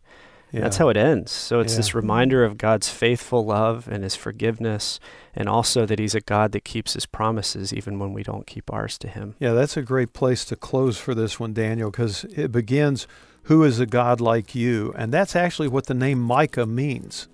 [0.62, 1.32] That's how it ends.
[1.32, 1.78] So it's Yeah.
[1.78, 5.00] this reminder of God's faithful love and his forgiveness,
[5.36, 8.72] and also that he's a God that keeps his promises even when we don't keep
[8.72, 9.36] ours to him.
[9.40, 13.08] Yeah, that's a great place to close for this one, Daniel, because it begins,
[13.44, 14.92] Who is a God like you?
[14.98, 17.28] And that's actually what the name Micah means.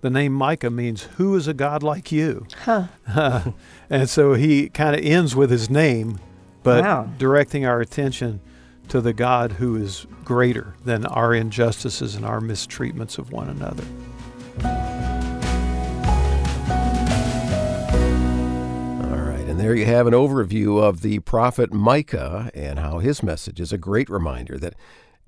[0.00, 2.46] The name Micah means, Who is a God like you?
[2.64, 2.88] Huh.
[3.90, 6.18] and so he kind of ends with his name,
[6.62, 7.08] but Wow.
[7.18, 8.40] directing our attention
[8.88, 13.84] to the God who is greater than our injustices and our mistreatments of one another.
[19.02, 23.22] All right, and there you have an overview of the prophet Micah and how his
[23.22, 24.74] message is a great reminder that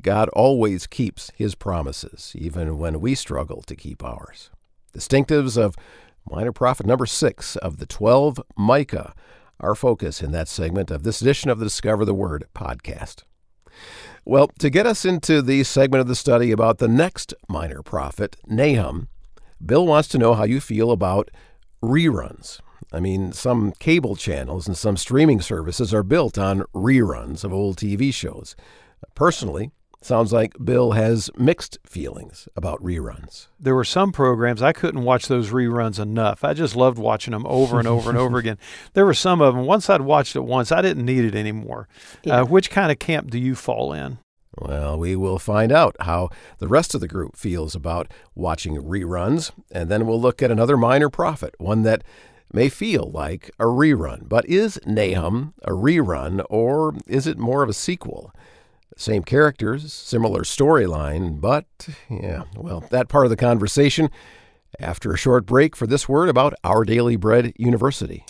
[0.03, 4.51] God always keeps his promises, even when we struggle to keep ours.
[4.93, 5.75] Distinctives of
[6.31, 9.15] minor prophet number six of the 12, Micah,
[9.61, 13.23] our focus in that segment of this edition of the Discover the Word podcast.
[14.29, 18.35] Well, to get us into the segment of the study about the next minor prophet,
[18.45, 19.07] Nahum,
[19.65, 21.31] Bill wants to know how you feel about
[21.81, 22.59] reruns.
[22.93, 27.77] I mean, some cable channels and some streaming services are built on reruns of old
[27.77, 28.57] TV shows.
[29.15, 29.71] Personally,
[30.07, 33.49] sounds like Bill has mixed feelings about reruns.
[33.59, 36.45] There were some programs I couldn't watch those reruns enough.
[36.45, 38.59] I just loved watching them over and over and over again.
[38.95, 39.66] There were some of them.
[39.66, 41.88] Once I'd watched it once, I didn't need it anymore.
[42.23, 42.40] Yeah.
[42.40, 44.19] Uh, which kind of camp do you fall in?
[44.59, 49.51] Well, we will find out how the rest of the group feels about watching reruns,
[49.71, 52.03] and then we'll look at another minor prophet, one that
[52.53, 54.29] may feel like a rerun.
[54.29, 58.33] But is Nahum a rerun, or is it more of a sequel?
[58.96, 61.66] Same characters, similar storyline, but
[62.09, 64.11] yeah, well, that part of the conversation
[64.81, 68.25] after a short break for this word about Our Daily Bread University.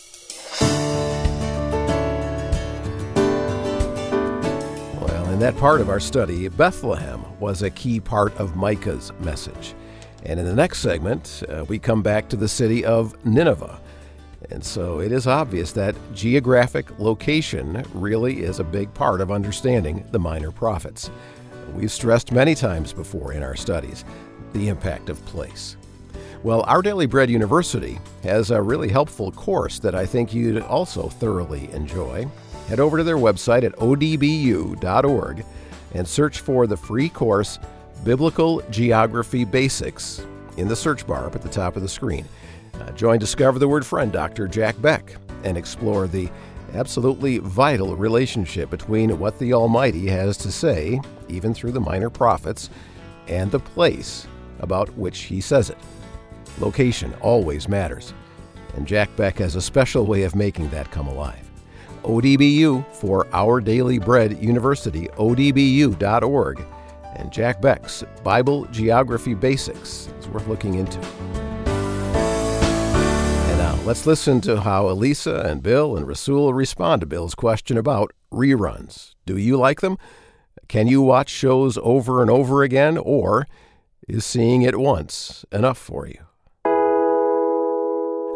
[5.00, 9.74] Well, in that part of our study, Bethlehem was a key part of Micah's message.
[10.24, 13.80] And in the next segment, uh, we come back to the city of Nineveh.
[14.50, 20.06] And so it is obvious that geographic location really is a big part of understanding
[20.12, 21.10] the minor prophets.
[21.74, 24.04] We've stressed many times before in our studies
[24.52, 25.76] the impact of place.
[26.42, 31.08] Well, Our Daily Bread University has a really helpful course that I think you'd also
[31.08, 32.28] thoroughly enjoy.
[32.68, 35.44] Head over to their website at odbu.org
[35.94, 37.58] and search for the free course
[38.04, 40.22] Biblical Geography Basics
[40.56, 42.24] in the search bar up at the top of the screen.
[42.80, 44.48] Uh, join Discover the Word Friend Dr.
[44.48, 46.28] Jack Beck and explore the
[46.74, 52.70] absolutely vital relationship between what the Almighty has to say, even through the minor prophets,
[53.28, 54.26] and the place
[54.60, 55.78] about which He says it.
[56.58, 58.14] Location always matters,
[58.74, 61.42] and Jack Beck has a special way of making that come alive.
[62.02, 66.64] ODBU for Our Daily Bread University, odbu.org,
[67.16, 71.00] and Jack Beck's Bible Geography Basics is worth looking into.
[73.86, 77.78] And now, let's listen to how Elisa and Bill and Rasul respond to Bill's question
[77.78, 79.14] about reruns.
[79.26, 79.96] Do you like them?
[80.66, 83.46] Can you watch shows over and over again, or
[84.08, 86.18] is seeing it once enough for you?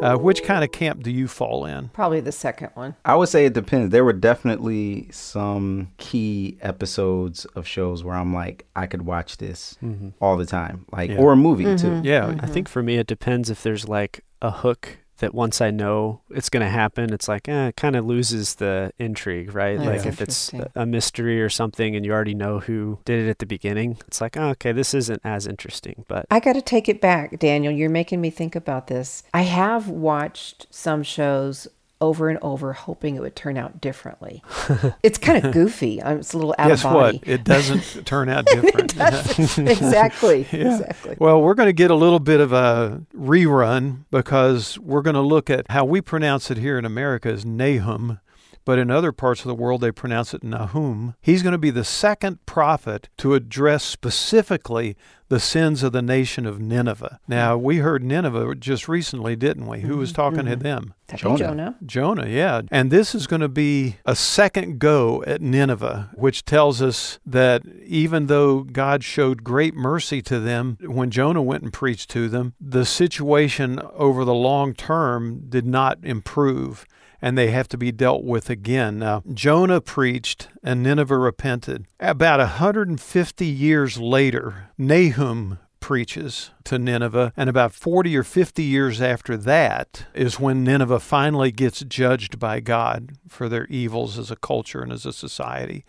[0.00, 1.88] Uh, which kind of camp do you fall in?
[1.88, 2.94] Probably the second one.
[3.04, 3.90] I would say it depends.
[3.90, 9.76] There were definitely some key episodes of shows where I'm like, I could watch this
[9.82, 10.10] mm-hmm.
[10.20, 11.18] all the time, like Yeah.
[11.18, 11.88] or a movie too.
[11.88, 12.04] Mm-hmm.
[12.04, 12.44] Yeah, mm-hmm.
[12.44, 16.20] I think for me, it depends if there's like a hook that once I know
[16.30, 19.78] it's going to happen, it's like, eh, it kind of loses the intrigue, right?
[19.78, 23.30] That's Like if it's a mystery or something and you already know who did it
[23.30, 26.04] at the beginning, it's like, oh, okay, this isn't as interesting.
[26.08, 27.72] But I got to take it back, Daniel.
[27.72, 29.22] You're making me think about this.
[29.32, 31.68] I have watched some shows
[32.00, 34.42] over and over, hoping it would turn out differently.
[35.02, 36.02] it's kind of goofy.
[36.02, 37.18] I'm, it's a little out guess of body.
[37.18, 37.28] what?
[37.28, 38.92] It doesn't turn out different.
[39.58, 40.46] exactly.
[40.50, 40.78] Yeah.
[40.78, 41.16] Exactly.
[41.18, 45.20] Well, we're going to get a little bit of a rerun because we're going to
[45.20, 48.20] look at how we pronounce it here in America as Nahum,
[48.64, 51.14] but in other parts of the world they pronounce it Nahum.
[51.20, 54.96] He's going to be the second prophet to address specifically
[55.30, 57.20] the sins of the nation of Nineveh.
[57.28, 59.80] Now, we heard Nineveh just recently, didn't we?
[59.80, 60.22] Who was mm-hmm.
[60.22, 60.62] talking to mm-hmm.
[60.62, 60.94] them?
[61.06, 61.38] That'd Jonah.
[61.38, 61.76] Jonah.
[61.86, 62.62] Jonah, yeah.
[62.72, 67.62] And this is going to be a second go at Nineveh, which tells us that
[67.86, 72.54] even though God showed great mercy to them when Jonah went and preached to them,
[72.60, 76.86] the situation over the long term did not improve.
[77.22, 78.98] And they have to be dealt with again.
[78.98, 81.86] Now, Jonah preached and Nineveh repented.
[81.98, 89.36] About 150 years later, Nahum preaches to Nineveh, and about 40 or 50 years after
[89.36, 94.82] that is when Nineveh finally gets judged by God for their evils as a culture
[94.82, 95.84] and as a society.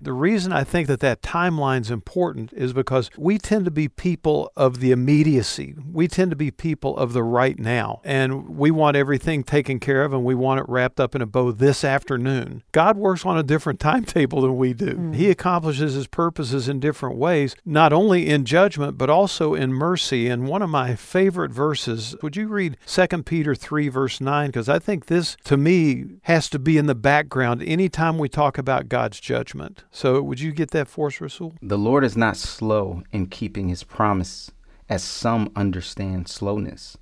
[0.00, 4.52] The reason I think that that timeline's important is because we tend to be people
[4.56, 5.74] of the immediacy.
[5.90, 10.04] We tend to be people of the right now, and we want everything taken care
[10.04, 12.62] of and we want it wrapped up in a bow this afternoon.
[12.72, 14.92] God works on a different timetable than we do.
[14.92, 15.12] Hmm.
[15.12, 20.15] He accomplishes his purposes in different ways, not only in judgment, but also in mercy.
[20.24, 24.48] And one of my favorite verses, would you read 2 Peter 3, verse 9?
[24.48, 28.56] Because I think this, to me, has to be in the background anytime we talk
[28.56, 29.84] about God's judgment.
[29.90, 31.54] So would you get that for us, Rasul?
[31.60, 34.50] The Lord is not slow in keeping his promise,
[34.88, 36.96] as some understand slowness.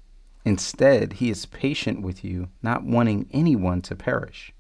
[0.45, 4.53] Instead, he is patient with you, not wanting anyone to perish,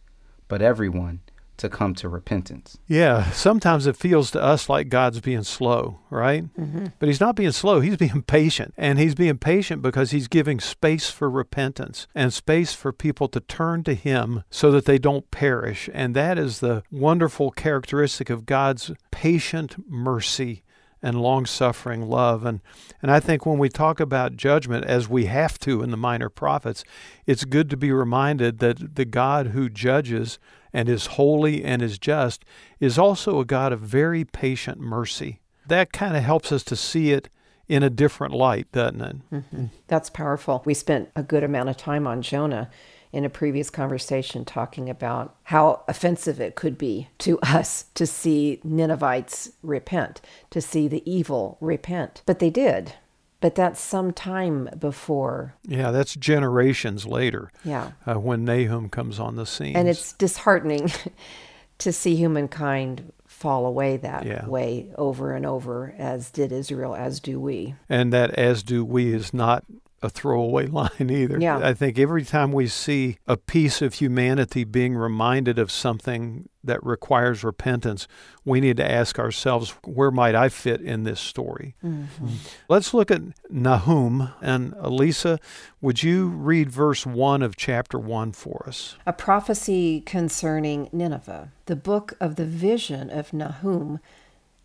[0.49, 1.20] but everyone
[1.57, 2.78] to come to repentance.
[2.86, 6.44] Yeah, sometimes it feels to us like God's being slow, right?
[6.59, 6.86] Mm-hmm.
[6.98, 8.74] But he's not being slow, he's being patient.
[8.76, 13.40] And he's being patient because he's giving space for repentance and space for people to
[13.40, 15.88] turn to him so that they don't perish.
[15.92, 20.64] And that is the wonderful characteristic of God's patient mercy
[21.05, 22.46] and long suffering love.
[22.46, 22.61] And,
[23.02, 26.30] and I think when we talk about judgment, as we have to in the minor
[26.30, 26.82] prophets,
[27.26, 30.38] it's good to be reminded that the God who judges
[30.72, 32.44] and is holy and is just
[32.80, 35.40] is also a God of very patient mercy.
[35.66, 37.28] That kind of helps us to see it
[37.68, 39.30] in a different light, doesn't it?
[39.30, 39.64] Mm-hmm.
[39.86, 40.62] That's powerful.
[40.64, 42.70] We spent a good amount of time on Jonah
[43.15, 48.61] in a previous conversation talking about how offensive it could be to us to see
[48.65, 52.23] Ninevites repent, to see the evil repent.
[52.27, 52.95] But they did.
[53.41, 55.55] But that's some time before.
[55.67, 57.53] Yeah, that's generations later.
[57.65, 57.93] Yeah.
[58.07, 59.77] Uh, when Nahum comes on the scene.
[59.77, 60.91] And it's disheartening
[61.79, 64.47] to see humankind fall away that Yeah.
[64.47, 67.75] way over and over, as did Israel, as do we.
[67.89, 69.65] and that as do we is not
[70.05, 71.40] a throwaway line either.
[71.40, 71.59] Yeah.
[71.59, 76.84] I think every time we see a piece of humanity being reminded of something that
[76.84, 78.07] requires repentance,
[78.44, 81.74] we need to ask ourselves, where might I fit in this story?
[81.84, 82.28] Mm-hmm.
[82.68, 84.30] Let's look at Nahum.
[84.40, 85.40] And Elisa,
[85.80, 88.96] would you read verse 1 of chapter 1 for us?
[89.07, 94.00] A prophecy concerning Nineveh, the book of the vision of Nahum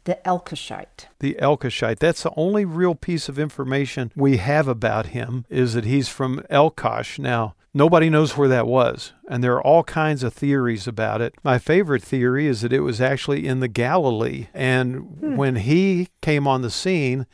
[0.10, 1.05] the Elkoshite.
[1.20, 1.99] the Elkoshite.
[1.99, 6.41] That's the only real piece of information we have about him is that he's from
[6.49, 7.20] Elkosh.
[7.20, 11.36] Now, nobody knows where that was, and there are all kinds of theories about it.
[11.43, 15.36] My favorite theory is that it was actually in the Galilee, and hmm.
[15.36, 17.28] when he came on the scene,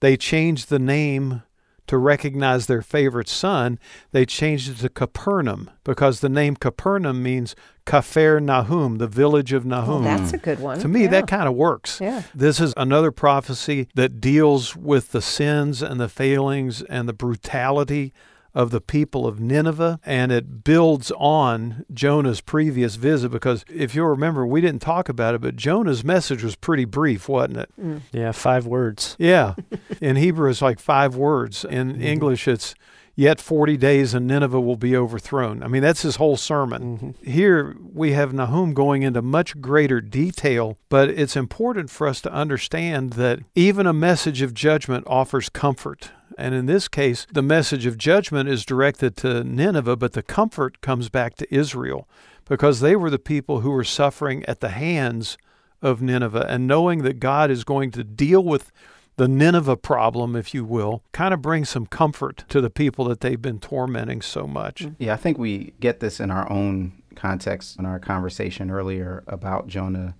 [0.00, 1.42] they changed the name
[1.88, 3.78] to recognize their favorite son,
[4.12, 7.54] they changed it to Capernaum because the name Capernaum means
[7.86, 10.04] Kafer Nahum, the village of Oh, Nahum.
[10.04, 10.78] that's a good one.
[10.78, 11.08] To me, Yeah.
[11.08, 12.00] that kind of works.
[12.00, 12.22] Yeah.
[12.34, 18.12] This is another prophecy that deals with the sins and the failings and the brutality
[18.54, 24.08] of the people of Nineveh, and it builds on Jonah's previous visit because if you'll
[24.08, 27.70] remember, we didn't talk about it, but Jonah's message was pretty brief, wasn't it?
[27.80, 28.00] Mm.
[28.12, 29.16] Yeah, five words.
[29.18, 29.54] Yeah.
[30.00, 31.64] In Hebrew, it's like five words.
[31.64, 32.02] In mm-hmm.
[32.02, 32.74] English, it's
[33.14, 35.62] yet 40 days and Nineveh will be overthrown.
[35.62, 36.98] I mean, that's his whole sermon.
[36.98, 37.30] Mm-hmm.
[37.30, 42.32] Here we have Nahum going into much greater detail, but it's important for us to
[42.32, 46.10] understand that even a message of judgment offers comfort.
[46.38, 50.80] And in this case, the message of judgment is directed to Nineveh, but the comfort
[50.80, 52.08] comes back to Israel
[52.48, 55.36] because they were the people who were suffering at the hands
[55.82, 56.46] of Nineveh.
[56.48, 58.72] And knowing that God is going to deal with
[59.16, 63.20] the Nineveh problem, if you will, kind of brings some comfort to the people that
[63.20, 64.82] they've been tormenting so much.
[64.82, 65.02] Mm-hmm.
[65.02, 69.66] Yeah, I think we get this in our own context in our conversation earlier about
[69.66, 70.14] Jonah.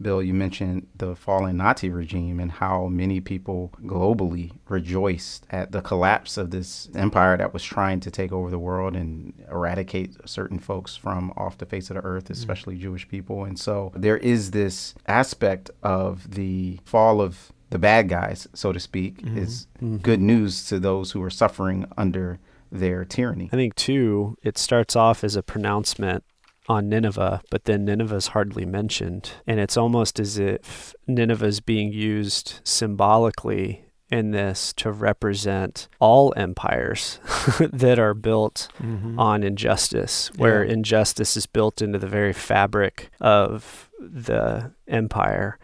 [0.00, 5.80] Bill, you mentioned the fallen Nazi regime and how many people globally rejoiced at the
[5.80, 10.58] collapse of this empire that was trying to take over the world and eradicate certain
[10.58, 12.32] folks from off the face of the earth, mm-hmm.
[12.32, 13.44] especially Jewish people.
[13.44, 18.78] And so there is this aspect of the fall of the bad guys, so to
[18.80, 19.38] speak, mm-hmm.
[19.38, 19.96] is mm-hmm.
[19.96, 22.38] good news to those who are suffering under
[22.70, 23.50] their tyranny.
[23.52, 26.24] I think, too, it starts off as a pronouncement
[26.68, 29.32] on Nineveh, but then Nineveh's hardly mentioned.
[29.46, 36.32] And it's almost as if Nineveh is being used symbolically in this to represent all
[36.36, 37.18] empires
[37.72, 39.18] that are built mm-hmm.
[39.18, 40.74] on injustice, where Yeah.
[40.74, 45.58] injustice is built into the very fabric of the empire.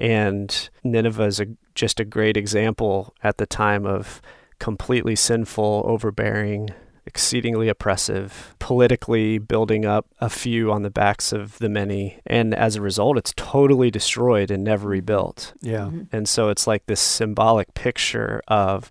[0.00, 4.22] And Nineveh is a, just a great example at the time of
[4.58, 6.70] completely sinful, overbearing,
[7.04, 12.18] exceedingly oppressive, politically building up a few on the backs of the many.
[12.24, 15.52] And as a result, it's totally destroyed and never rebuilt.
[15.60, 15.86] Yeah.
[15.86, 16.02] Mm-hmm.
[16.12, 18.90] And so it's like this symbolic picture of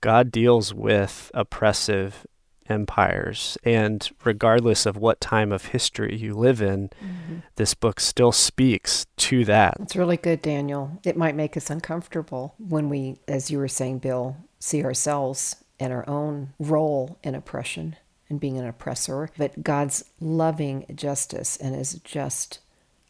[0.00, 2.26] God deals with oppressive
[2.70, 3.58] empires.
[3.64, 7.38] And regardless of what time of history you live in, mm-hmm.
[7.56, 9.76] this book still speaks to that.
[9.80, 11.00] It's really good, Daniel.
[11.04, 15.92] It might make us uncomfortable when we, as you were saying, Bill, see ourselves and
[15.92, 17.96] our own role in oppression
[18.28, 19.30] and being an oppressor.
[19.36, 22.60] But God's loving justice and is just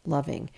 [0.06, 0.50] loving,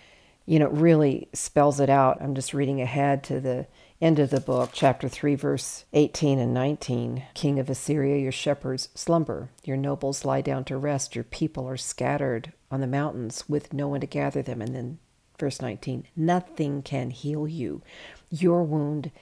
[0.46, 2.22] you know, really spells it out.
[2.22, 3.66] I'm just reading ahead to the
[4.02, 7.22] end of the book, chapter 3, verse 18 and 19.
[7.34, 11.76] King of Assyria, your shepherds slumber, your nobles lie down to rest, your people are
[11.76, 14.60] scattered on the mountains with no one to gather them.
[14.60, 14.98] And then
[15.38, 17.80] verse 19 nothing can heal you,
[18.28, 19.12] your wound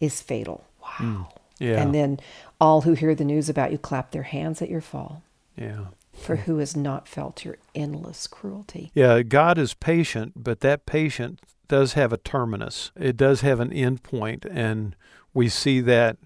[0.00, 0.64] is fatal.
[0.80, 0.88] Wow.
[0.98, 1.82] Mm, yeah.
[1.82, 2.18] And then
[2.60, 5.22] all who hear the news about you clap their hands at your fall.
[5.56, 5.86] Yeah.
[6.14, 8.90] For who has not felt your endless cruelty?
[8.94, 12.92] Yeah, God is patient, but that patient does have a terminus.
[12.96, 14.96] It does have an end point, and
[15.34, 16.18] we see that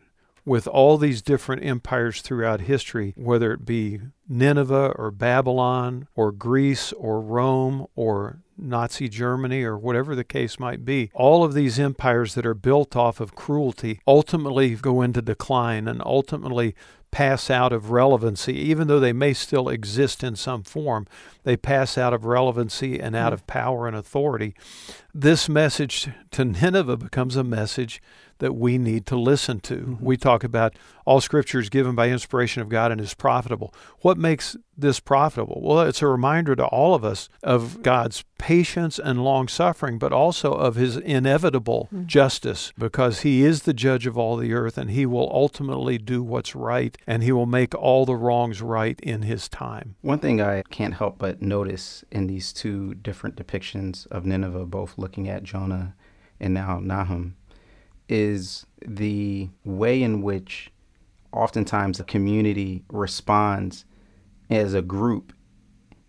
[0.44, 6.92] with all these different empires throughout history, whether it be Nineveh or Babylon or Greece
[6.92, 12.34] or Rome or Nazi Germany or whatever the case might be, all of these empires
[12.34, 16.74] that are built off of cruelty ultimately go into decline and ultimately
[17.10, 21.06] pass out of relevancy, even though they may still exist in some form,
[21.44, 23.34] they pass out of relevancy and out mm-hmm.
[23.34, 24.54] of power and authority.
[25.18, 28.02] This message to Nineveh becomes a message
[28.38, 29.76] that we need to listen to.
[29.76, 30.04] Mm-hmm.
[30.04, 33.72] We talk about all scripture is given by inspiration of God and is profitable.
[34.00, 35.60] What makes this profitable?
[35.62, 40.12] Well, it's a reminder to all of us of God's patience and long suffering, but
[40.12, 42.06] also of his inevitable mm-hmm.
[42.06, 46.22] justice because he is the judge of all the earth and he will ultimately do
[46.22, 49.94] what's right and he will make all the wrongs right in his time.
[50.02, 54.98] One thing I can't help but notice in these two different depictions of Nineveh, both
[55.06, 55.94] looking at Jonah
[56.40, 57.36] and now Nahum,
[58.08, 60.72] is the way in which
[61.32, 63.84] oftentimes the community responds
[64.50, 65.32] as a group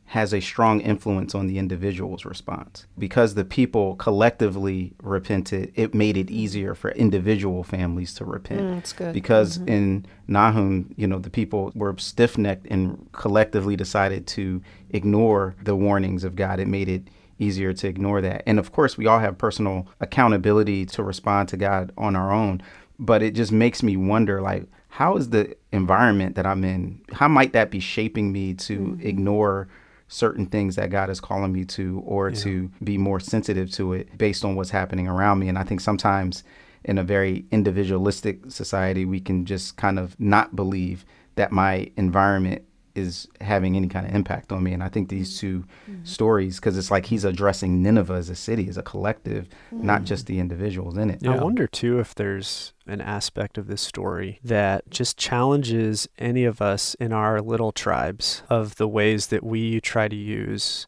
[0.05, 2.87] has a strong influence on the individual's response.
[2.97, 8.61] Because the people collectively repented, it made it easier for individual families to repent.
[8.61, 9.13] Mm, that's good.
[9.13, 9.69] Because mm-hmm.
[9.69, 15.75] in Nahum, you know, the people were stiff necked and collectively decided to ignore the
[15.75, 16.59] warnings of God.
[16.59, 17.09] It made it
[17.39, 18.43] easier to ignore that.
[18.45, 22.61] And of course, we all have personal accountability to respond to God on our own.
[22.99, 27.27] But it just makes me wonder like, how is the environment that I'm in, how
[27.27, 29.07] might that be shaping me to mm-hmm.
[29.07, 29.67] ignore
[30.07, 32.35] certain things that God is calling me to or yeah.
[32.41, 35.49] to be more sensitive to it based on what's happening around me?
[35.49, 36.43] And I think sometimes
[36.83, 42.63] in a very individualistic society, we can just kind of not believe that my environment
[42.97, 44.73] is having any kind of impact on me.
[44.73, 46.03] And I think these 2 mm-hmm.
[46.03, 49.85] stories, because it's like he's addressing Nineveh as a city, as a collective, mm-hmm.
[49.85, 51.19] not just the individuals in it.
[51.21, 51.35] Yeah.
[51.35, 56.61] I wonder too if there's an aspect of this story that just challenges any of
[56.61, 60.87] us in our little tribes of the ways that we try to use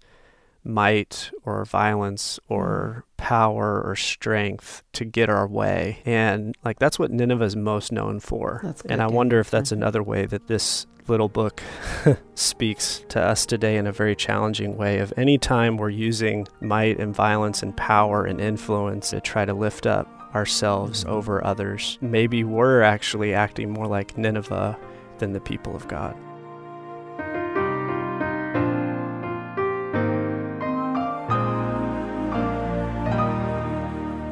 [0.64, 3.18] might or violence or mm.
[3.18, 6.00] power or strength to get our way.
[6.06, 8.76] And like that's what Nineveh is most known for.
[8.86, 9.82] and I wonder if that's mm-hmm.
[9.82, 11.62] another way that this little book
[12.36, 17.00] speaks to us today in a very challenging way of any time we're using might
[17.00, 21.14] and violence and power and influence to try to lift up ourselves mm-hmm.
[21.14, 24.78] over others, maybe we're actually acting more like Nineveh
[25.18, 26.16] than the people of God.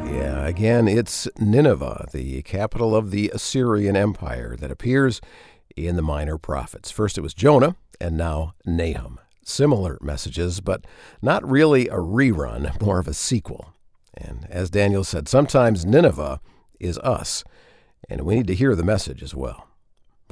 [0.09, 5.19] Yeah, again, it's Nineveh, the capital of the Assyrian Empire, that appears
[5.85, 6.89] in the minor prophets.
[6.89, 9.19] First it was Jonah, and now Nahum.
[9.43, 10.85] Similar messages, but
[11.21, 13.73] not really a rerun, more of a sequel.
[14.13, 16.39] And as Daniel said, sometimes Nineveh
[16.79, 17.43] is us,
[18.09, 19.67] and we need to hear the message as well.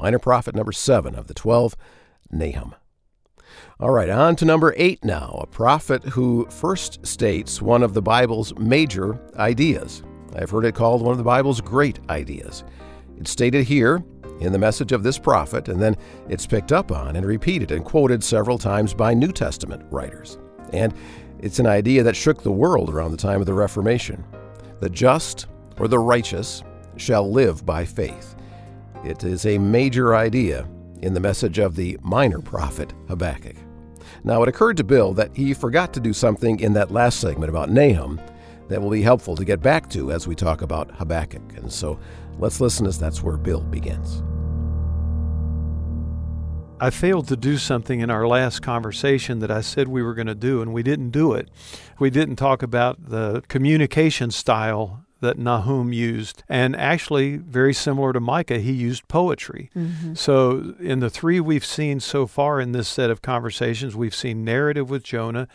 [0.02, 1.76] Minor prophet number seven of the twelve,
[2.32, 2.76] Nahum.
[3.80, 8.02] All right, on to number eight now, a prophet who first states one of the
[8.02, 10.02] Bible's major ideas.
[10.36, 12.64] I've heard it called one of the Bible's great ideas.
[13.18, 14.04] It's stated here
[14.40, 15.96] in the message of this prophet, and then
[16.30, 20.38] it's picked up on and repeated and quoted several times by New Testament writers.
[20.74, 20.94] And
[21.40, 24.24] it's an idea that shook the world around the time of the Reformation.
[24.80, 25.48] The just
[25.80, 26.64] or the righteous
[26.98, 28.36] shall live by faith.
[29.04, 30.68] It is a major idea
[31.02, 33.56] in the message of the minor prophet Habakkuk.
[34.24, 37.50] Now, it occurred to Bill that he forgot to do something in that last segment
[37.50, 38.20] about Nahum
[38.68, 41.58] that will be helpful to get back to as we talk about Habakkuk.
[41.58, 42.00] And so
[42.38, 44.24] Let's listen as that's where Bill begins.
[46.80, 50.28] I failed to do something in our last conversation that I said we were going
[50.28, 51.50] to do, and we didn't do it.
[52.00, 56.44] We didn't talk about the communication style that Nahum used.
[56.50, 59.70] And actually, very similar to Micah, he used poetry.
[59.76, 60.16] Mm-hmm.
[60.16, 64.44] So, in the three we've seen so far in this set of conversations, we've seen
[64.44, 65.48] narrative with Jonah,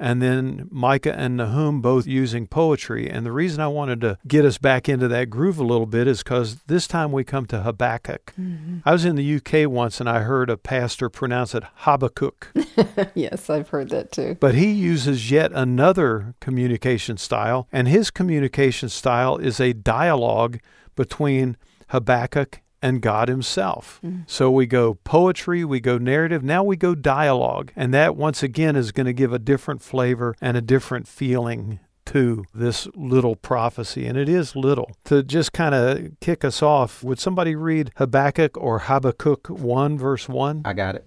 [0.00, 3.08] and then Micah and Nahum both using poetry.
[3.08, 6.08] And the reason I wanted to get us back into that groove a little bit
[6.08, 8.32] is because this time we come to Habakkuk.
[8.40, 8.78] Mm-hmm.
[8.86, 12.50] I was in the UK once and I heard a pastor pronounce it Habakkuk.
[13.14, 14.38] yes, I've heard that too.
[14.40, 20.60] But he uses yet another communication style, and his communication style is a dialogue
[20.96, 24.00] between Habakkuk and God Himself.
[24.04, 24.22] Mm-hmm.
[24.26, 27.72] So we go poetry, we go narrative, now we go dialogue.
[27.76, 31.80] And that, once again, is going to give a different flavor and a different feeling
[32.06, 34.06] to this little prophecy.
[34.06, 34.90] And it is little.
[35.04, 40.28] To just kind of kick us off, would somebody read Habakkuk or Habakkuk 1, verse
[40.28, 40.62] 1?
[40.64, 41.06] I got it.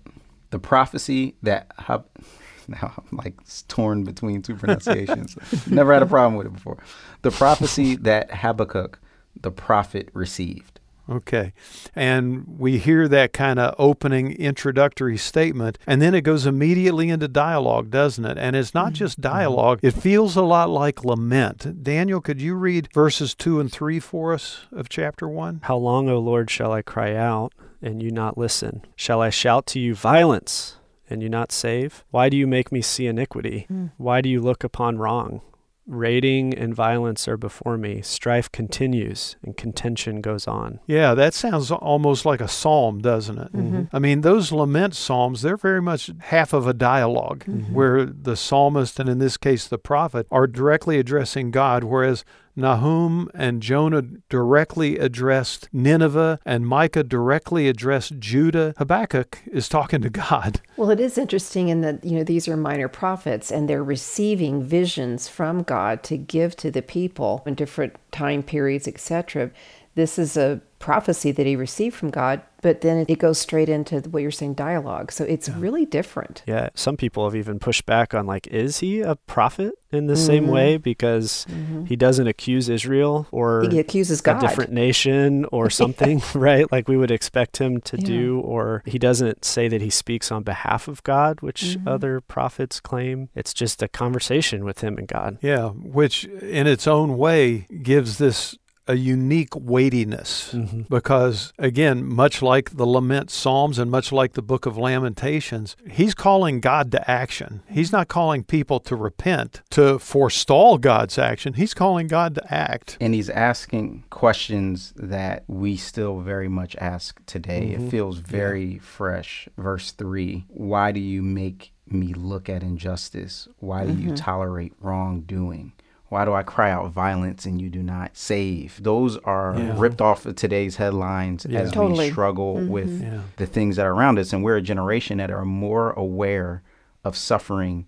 [0.51, 2.07] The prophecy that Hab-
[2.67, 3.36] now I'm like
[3.67, 5.36] torn between two pronunciations.
[5.67, 6.78] Never had a problem with it before.
[7.21, 8.99] The prophecy that Habakkuk,
[9.41, 10.80] the prophet, received.
[11.10, 11.54] Okay.
[11.95, 17.28] And we hear that kind of opening introductory statement, and then it goes immediately into
[17.28, 18.38] dialogue, doesn't it?
[18.38, 18.95] And it's not mm-hmm.
[18.95, 19.34] just mm-hmm.
[19.34, 21.84] dialogue, it feels a lot like lament.
[21.84, 25.62] Daniel, could you read verses 2 and 3 for us of chapter 1?
[25.64, 28.86] How long, O Lord, shall I cry out and you not listen?
[28.95, 30.78] Shall I shout to you violence
[31.10, 32.06] and you not save?
[32.12, 33.68] Why do you make me see iniquity?
[33.70, 33.91] Mm.
[33.97, 35.41] Why do you look upon wrong?
[35.86, 38.01] Raiding and violence are before me.
[38.01, 40.79] Strife continues and contention goes on.
[40.88, 43.53] Yeah, that sounds almost like a psalm, doesn't it?
[43.53, 43.95] Mm-hmm.
[43.95, 48.99] I mean, those lament psalms, they're very much half of a dialog where the psalmist,
[48.99, 52.23] and in this case the prophet, are directly addressing God, whereas
[52.56, 58.74] Nahum and Jonah directly addressed Nineveh, and Micah directly addressed Judah.
[58.78, 60.62] Habakkuk is talking to God.
[60.76, 64.64] Well, it is interesting in that, you know, these are minor prophets and they're receiving
[64.64, 69.51] visions from God to give to the people in different time periods, etc.
[69.95, 74.01] This is a prophecy that he received from God, but then it goes straight into
[74.09, 75.13] what you're saying dialogue.
[75.13, 76.43] So it's really different.
[76.45, 80.17] Yeah, some people have even pushed back on like, is he a prophet in the
[80.17, 80.51] same mm-hmm.
[80.51, 80.77] way?
[80.77, 81.86] Because mm-hmm.
[81.86, 84.43] he doesn't accuse Israel or He accuses God.
[84.43, 86.69] a different nation or something, right?
[86.69, 88.05] Like we would expect him to Yeah.
[88.05, 91.88] do, or he doesn't say that he speaks on behalf of God, which mm-hmm.
[91.88, 93.29] other prophets claim.
[93.36, 95.38] It's just a conversation with him and God.
[95.41, 98.57] Yeah, which in its own way gives this
[98.88, 100.81] a unique weightiness mm-hmm.
[100.89, 106.13] because again much like the lament psalms and much like the book of lamentations he's
[106.13, 111.73] calling god to action he's not calling people to repent to forestall god's action he's
[111.73, 117.71] calling god to act And he's asking questions that we still very much ask today.
[117.71, 117.89] It mm-hmm.
[117.89, 119.47] feels very fresh.
[119.57, 123.47] Verse 3 Why do you make me look at injustice?
[123.57, 124.15] Why do you mm-hmm.
[124.15, 125.73] tolerate wrongdoing?
[126.14, 128.80] Why do I cry out violence and you do not save?
[128.84, 129.74] Those are Yeah.
[129.78, 131.61] ripped off of today's headlines Yeah.
[131.61, 132.05] as Totally.
[132.05, 132.68] we struggle mm-hmm.
[132.70, 133.22] with Yeah.
[133.38, 134.32] the things that are around us.
[134.32, 136.61] And we're a generation that are more aware
[137.03, 137.88] of suffering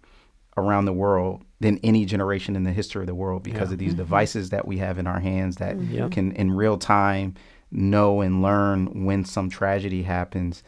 [0.58, 3.74] around the world than any generation in the history of the world because Yeah.
[3.74, 3.98] of these mm-hmm.
[3.98, 5.94] devices that we have in our hands that mm-hmm.
[5.94, 6.12] Yep.
[6.12, 7.36] can in real time
[7.72, 10.64] know and learn when some tragedy happens.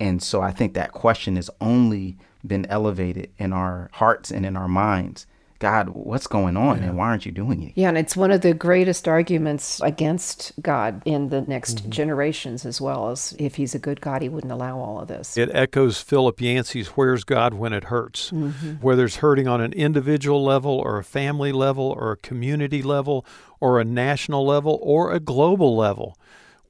[0.00, 4.56] And so I think that question has only been elevated in our hearts and in
[4.56, 5.26] our minds.
[5.62, 7.72] God, what's going on and why aren't you doing it?
[7.76, 11.90] Yeah, and it's one of the greatest arguments against God in the next mm-hmm.
[11.90, 15.36] generations as well as if he's a good God, he wouldn't allow all of this.
[15.36, 18.72] it echoes philip yancey's where's god when it hurts mm-hmm.
[18.80, 23.24] whether it's hurting on an individual level or a family level or a community level
[23.60, 26.18] or a national level or a global level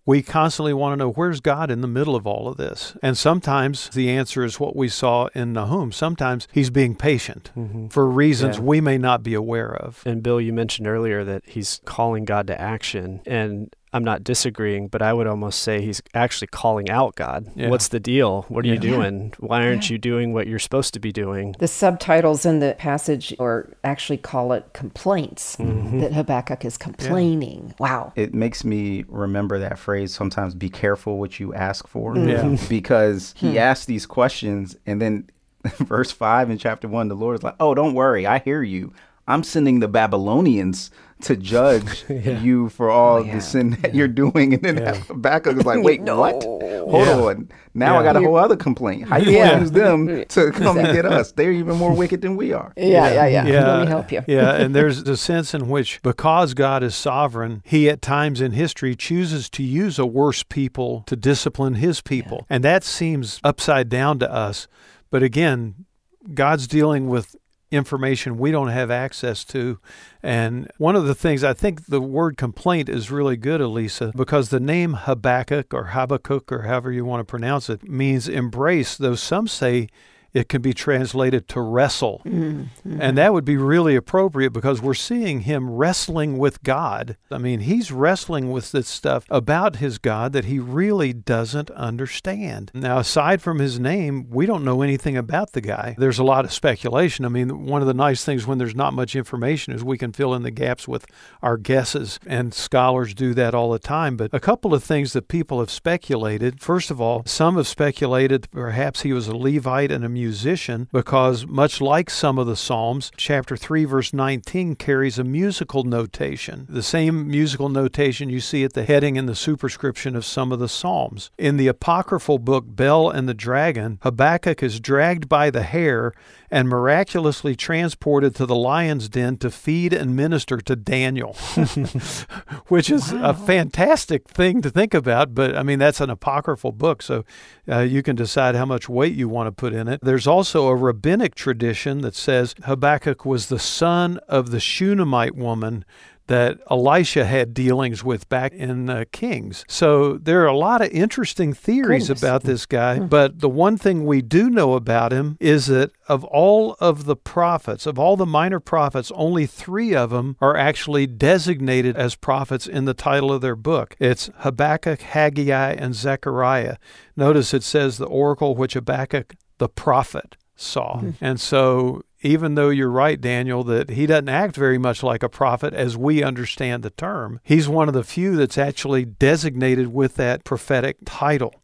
[0.04, 2.96] we constantly want to know where's God in the middle of all of this.
[3.02, 5.92] And sometimes the answer is what we saw in Nahum.
[5.92, 7.88] Sometimes he's being patient mm-hmm.
[7.88, 8.62] for reasons Yeah.
[8.62, 10.02] we may not be aware of.
[10.04, 13.20] And Bill, you mentioned earlier that he's calling God to action.
[13.26, 17.50] And I'm not disagreeing, but I would almost say he's actually calling out God.
[17.54, 17.68] Yeah.
[17.68, 18.42] What's the deal?
[18.48, 19.34] What are you doing?
[19.38, 21.54] Why aren't you doing what you're supposed to be doing?
[21.58, 26.00] The subtitles in the passage or actually call it complaints mm-hmm.
[26.00, 27.74] that Habakkuk is complaining.
[27.78, 28.14] Wow.
[28.16, 32.14] It makes me remember that phrase sometimes be careful what you ask for.
[32.14, 32.28] Mm.
[32.60, 32.66] Yeah.
[32.68, 33.58] because he hmm.
[33.58, 35.28] asked these questions and then
[35.76, 38.26] verse 5 in chapter 1 the Lord is like, "Oh, don't worry.
[38.26, 38.92] I hear you.
[39.28, 40.90] I'm sending the Babylonians
[41.22, 43.34] to judge you for all oh, yeah.
[43.36, 44.94] the sin that you're doing." And then Yeah.
[45.08, 46.42] Habakkuk is like, "Wait, what?
[46.42, 46.62] Hold
[47.06, 47.16] Yeah.
[47.20, 47.48] on.
[47.74, 49.08] Now I got a whole other complaint.
[49.08, 49.38] How you Yeah.
[49.38, 51.32] want to use them to come and get us?
[51.32, 53.66] They're even more wicked than we are." Yeah, yeah, yeah.
[53.66, 54.22] Let me help you.
[54.26, 58.52] yeah, and there's the sense in which, because God is sovereign, He at times in
[58.52, 62.44] history chooses to use a worse people to discipline His people.
[62.50, 64.66] And that seems upside down to us.
[65.10, 65.86] But again,
[66.34, 67.36] God's dealing with
[67.72, 69.78] information we don't have access to.
[70.22, 74.50] And one of the things I think the word complaint is really good, Elisa, because
[74.50, 79.14] the name Habakkuk or Habakkuk or however you want to pronounce it means embrace, though
[79.14, 79.88] some say
[80.34, 82.22] it can be translated to wrestle.
[82.24, 83.00] Mm-hmm.
[83.00, 87.16] And that would be really appropriate because we're seeing him wrestling with God.
[87.30, 92.70] I mean, he's wrestling with this stuff about his God that he really doesn't understand.
[92.74, 95.94] Now, aside from his name, we don't know anything about the guy.
[95.98, 97.24] There's a lot of speculation.
[97.24, 100.12] I mean, one of the nice things when there's not much information is we can
[100.12, 101.06] fill in the gaps with
[101.42, 104.16] our guesses, and scholars do that all the time.
[104.16, 106.60] But a couple of things that people have speculated.
[106.60, 111.46] First of all, some have speculated perhaps he was a Levite and a musician because,
[111.46, 116.82] much like some of the Psalms, chapter 3, verse 19 carries a musical notation, the
[116.82, 120.68] same musical notation you see at the heading and the superscription of some of the
[120.68, 121.30] Psalms.
[121.38, 126.12] In the apocryphal book Bel and the Dragon, Habakkuk is dragged by the hair
[126.52, 131.32] and miraculously transported to the lion's den to feed and minister to Daniel,
[132.68, 133.30] which is wow.
[133.30, 135.34] a fantastic thing to think about.
[135.34, 137.24] But I mean, that's an apocryphal book, so
[137.66, 140.00] uh, you can decide how much weight you want to put in it.
[140.02, 145.86] There's also a rabbinic tradition that says Habakkuk was the son of the Shunammite woman
[146.26, 149.64] that Elisha had dealings with back in uh, Kings.
[149.68, 152.22] So there are a lot of interesting theories Goodness.
[152.22, 153.06] about this guy, mm-hmm.
[153.06, 157.16] but the one thing we do know about him is that of all of the
[157.16, 162.66] prophets, of all the minor prophets, only three of them are actually designated as prophets
[162.66, 163.96] in the title of their book.
[163.98, 166.76] It's Habakkuk, Haggai, and Zechariah.
[167.16, 170.96] Notice it says the oracle which Habakkuk the prophet saw.
[170.96, 171.24] Mm-hmm.
[171.24, 175.28] And so even though you're right, Daniel, that he doesn't act very much like a
[175.28, 180.14] prophet as we understand the term, he's one of the few that's actually designated with
[180.16, 181.61] that prophetic title.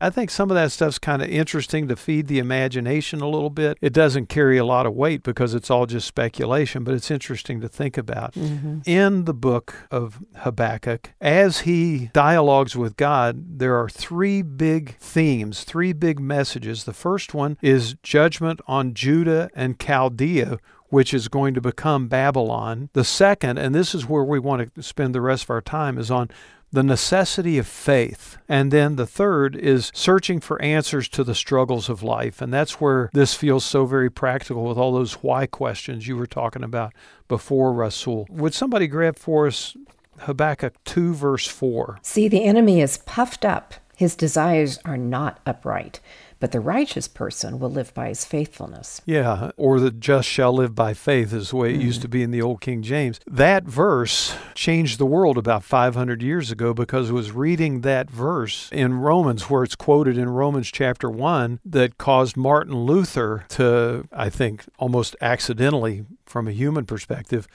[0.00, 3.50] I think some of that stuff's kind of interesting to feed the imagination a little
[3.50, 3.78] bit.
[3.80, 7.60] It doesn't carry a lot of weight because it's all just speculation, but it's interesting
[7.60, 8.34] to think about.
[8.34, 8.80] Mm-hmm.
[8.86, 15.64] In the book of Habakkuk, as he dialogues with God, there are three big themes,
[15.64, 16.84] three big messages.
[16.84, 20.58] The first one is judgment on Judah and Chaldea,
[20.88, 22.88] which is going to become Babylon.
[22.92, 25.98] The second, and this is where we want to spend the rest of our time,
[25.98, 26.30] is on
[26.70, 28.36] the necessity of faith.
[28.48, 32.42] And then the third is searching for answers to the struggles of life.
[32.42, 36.26] And that's where this feels so very practical with all those why questions you were
[36.26, 36.92] talking about
[37.26, 38.26] before, Rasul.
[38.30, 39.76] Would somebody grab for us
[40.20, 41.98] Habakkuk 2, verse 4?
[42.02, 46.00] See, the enemy is puffed up, his desires are not upright
[46.40, 49.00] but the righteous person will live by his faithfulness.
[49.04, 51.84] Yeah, or the just shall live by faith is the way it mm.
[51.84, 53.20] used to be in the old King James.
[53.26, 58.68] That verse changed the world about 500 years ago because it was reading that verse
[58.72, 64.30] in Romans, where it's quoted in Romans chapter 1, that caused Martin Luther to, I
[64.30, 67.48] think, almost accidentally, from a human perspective,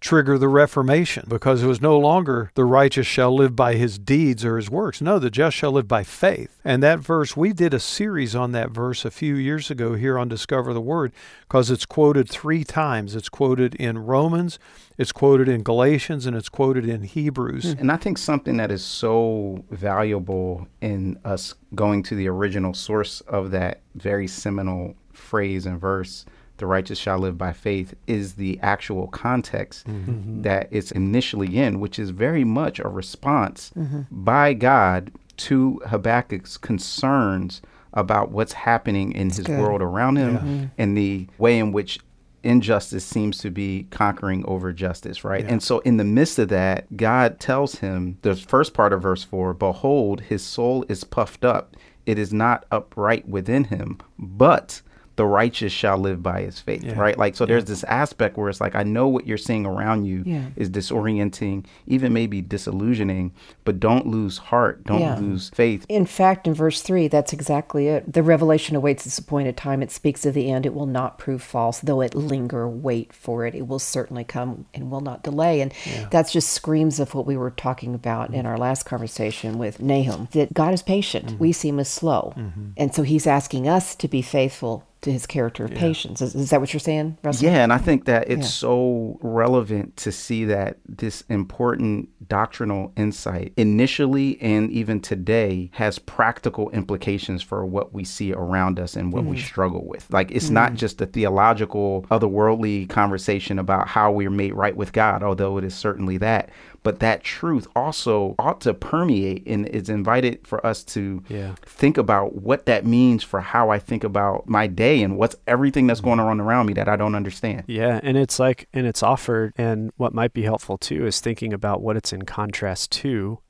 [0.00, 4.44] trigger the Reformation because it was no longer the righteous shall live by his deeds
[4.44, 5.00] or his works.
[5.00, 6.60] No, the just shall live by faith.
[6.64, 10.18] And that verse, we did a series on that verse a few years ago here
[10.18, 13.14] on Discover the Word because it's quoted three times.
[13.14, 14.58] It's quoted in Romans,
[14.98, 17.64] it's quoted in Galatians, and it's quoted in Hebrews.
[17.78, 23.22] And I think something that is so valuable in us going to the original source
[23.22, 26.26] of that very seminal phrase and verse
[26.58, 30.42] the righteous shall live by faith is the actual context mm-hmm.
[30.42, 34.02] that it's initially in, which is very much a response mm-hmm.
[34.10, 37.60] by God to Habakkuk's concerns
[37.92, 39.60] about what's happening in That's his good.
[39.60, 40.40] world around him yeah.
[40.40, 40.64] mm-hmm.
[40.78, 41.98] and the way in which
[42.42, 45.44] injustice seems to be conquering over justice, right?
[45.44, 45.52] Yeah.
[45.52, 49.24] And so, in the midst of that, God tells him the first part of verse
[49.24, 51.76] 4 Behold, his soul is puffed up,
[52.06, 54.80] it is not upright within him, but
[55.16, 56.98] the righteous shall live by his faith, yeah.
[56.98, 57.16] right?
[57.16, 57.48] Like, so yeah.
[57.48, 60.46] there's this aspect where it's like, I know what you're seeing around you yeah.
[60.56, 63.32] is disorienting, even maybe disillusioning,
[63.64, 65.86] but don't lose heart, don't lose faith.
[65.88, 68.12] In fact, in verse three, that's exactly it.
[68.12, 69.82] The revelation awaits its appointed time.
[69.82, 70.66] It speaks of the end.
[70.66, 73.54] It will not prove false, though it linger, wait for it.
[73.54, 75.62] It will certainly come and will not delay.
[75.62, 75.72] And
[76.10, 78.40] that's just screams of what we were talking about mm-hmm.
[78.40, 81.26] in our last conversation with Nahum, that God is patient.
[81.26, 81.38] Mm-hmm.
[81.38, 82.34] We seem as slow.
[82.36, 82.70] Mm-hmm.
[82.76, 85.78] And so he's asking us to be faithful to his character of yeah.
[85.78, 86.20] patience.
[86.20, 87.48] Is, is, that what you're saying, Rasul?
[87.48, 88.46] Yeah, and I think that it's yeah.
[88.46, 96.70] so relevant to see that this important doctrinal insight initially and even today has practical
[96.70, 99.28] implications for what we see around us and what mm.
[99.28, 100.06] we struggle with.
[100.10, 100.52] Like it's mm.
[100.52, 105.64] not just a theological, otherworldly conversation about how we're made right with God, although it
[105.64, 106.50] is certainly that,
[106.86, 111.56] but that truth also ought to permeate and it's invited for us to yeah.
[111.62, 115.88] think about what that means for how I think about my day and what's everything
[115.88, 117.64] that's going on around me that I don't understand.
[117.66, 121.52] Yeah, and it's like and it's offered and what might be helpful too is thinking
[121.52, 123.40] about what it's in contrast to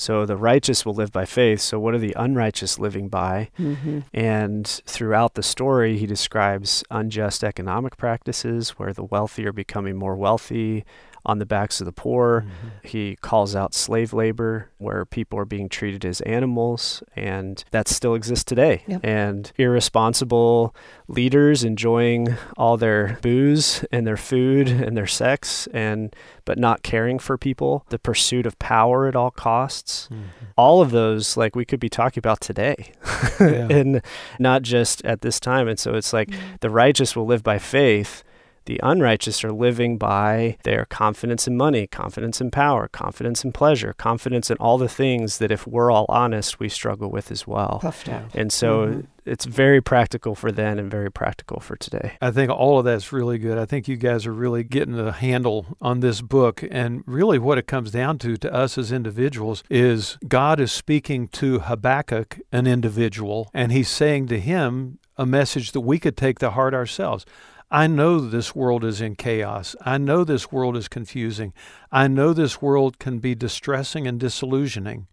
[0.00, 1.60] so the righteous will live by faith.
[1.60, 3.50] So what are the unrighteous living by?
[3.58, 4.00] Mm-hmm.
[4.14, 10.16] And throughout the story, he describes unjust economic practices where the wealthy are becoming more
[10.16, 10.86] wealthy,
[11.24, 12.42] on the backs of the poor.
[12.42, 12.68] Mm-hmm.
[12.88, 18.14] He calls out slave labor, where people are being treated as animals, and that still
[18.14, 18.82] exists today.
[18.86, 19.00] Yep.
[19.04, 20.74] And irresponsible
[21.08, 26.14] leaders enjoying all their booze and their food and their sex, and
[26.44, 30.08] but not caring for people, the pursuit of power at all costs.
[30.10, 30.22] Mm-hmm.
[30.56, 32.92] All of those, like we could be talking about today,
[33.38, 34.02] and
[34.38, 35.68] not just at this time.
[35.68, 36.56] And so it's like mm-hmm.
[36.60, 38.24] the righteous will live by faith
[38.66, 43.92] the unrighteous are living by their confidence in money, confidence in power, confidence in pleasure,
[43.92, 47.78] confidence in all the things that, if we're all honest, we struggle with as well.
[47.82, 48.34] Puffed out.
[48.34, 49.00] And so mm-hmm.
[49.24, 52.12] it's very practical for then and very practical for today.
[52.20, 53.58] I think all of that's really good.
[53.58, 56.62] I think you guys are really getting a handle on this book.
[56.70, 61.28] And really, what it comes down to, to us as individuals, is God is speaking
[61.28, 66.38] to Habakkuk, an individual, and he's saying to him, a message that we could take
[66.38, 67.26] to heart ourselves.
[67.70, 69.76] I know this world is in chaos.
[69.82, 71.52] I know this world is confusing.
[71.92, 75.06] I know this world can be distressing and disillusioning.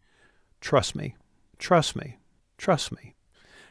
[0.60, 1.16] Trust me.
[1.60, 2.18] Trust me.
[2.58, 3.14] Trust me.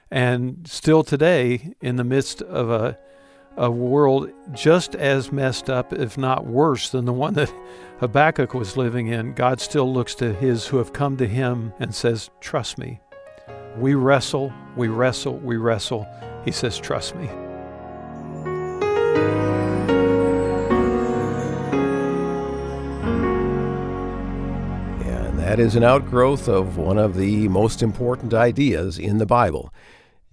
[0.08, 2.96] And still today, in the midst of a,
[3.56, 7.52] a world just as messed up, if not worse, than the one that
[7.98, 11.92] Habakkuk was living in, God still looks to his who have come to him and
[11.92, 13.00] says, Trust me.
[13.78, 16.06] We wrestle, we wrestle, we wrestle.
[16.44, 17.28] He says, Trust me.
[25.04, 29.72] And that is an outgrowth of one of the most important ideas in the Bible,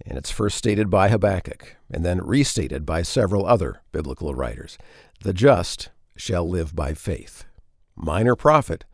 [0.06, 4.76] and it's first stated by Habakkuk and then restated by several other biblical writers.
[5.22, 7.44] The just shall live by faith.
[7.96, 8.84] Minor prophet,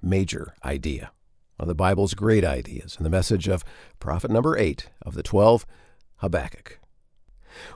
[0.00, 1.10] major idea.
[1.56, 3.64] One of the Bible's great ideas, and the message of
[4.00, 5.66] prophet number eight of the twelve,
[6.16, 6.80] Habakkuk.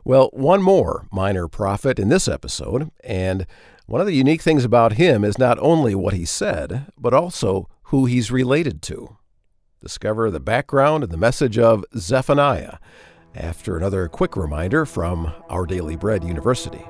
[0.05, 3.47] Well, one more minor prophet in this episode, and
[3.87, 7.69] one of the unique things about him is not only what he said, but also
[7.85, 9.17] who he's related to.
[9.81, 12.79] Discover the background and the message of Zephaniah
[13.35, 16.85] after another quick reminder from Our Daily Bread University.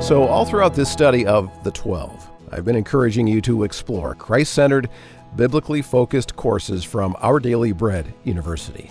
[0.00, 4.52] So, all throughout this study of the 12, I've been encouraging you to explore Christ
[4.52, 4.88] centered,
[5.36, 8.90] biblically focused courses from Our Daily Bread University.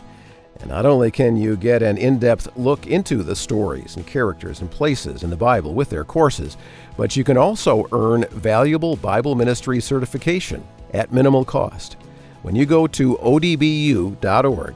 [0.61, 4.61] And not only can you get an in depth look into the stories and characters
[4.61, 6.55] and places in the Bible with their courses,
[6.97, 11.97] but you can also earn valuable Bible ministry certification at minimal cost.
[12.43, 14.75] When you go to odbu.org,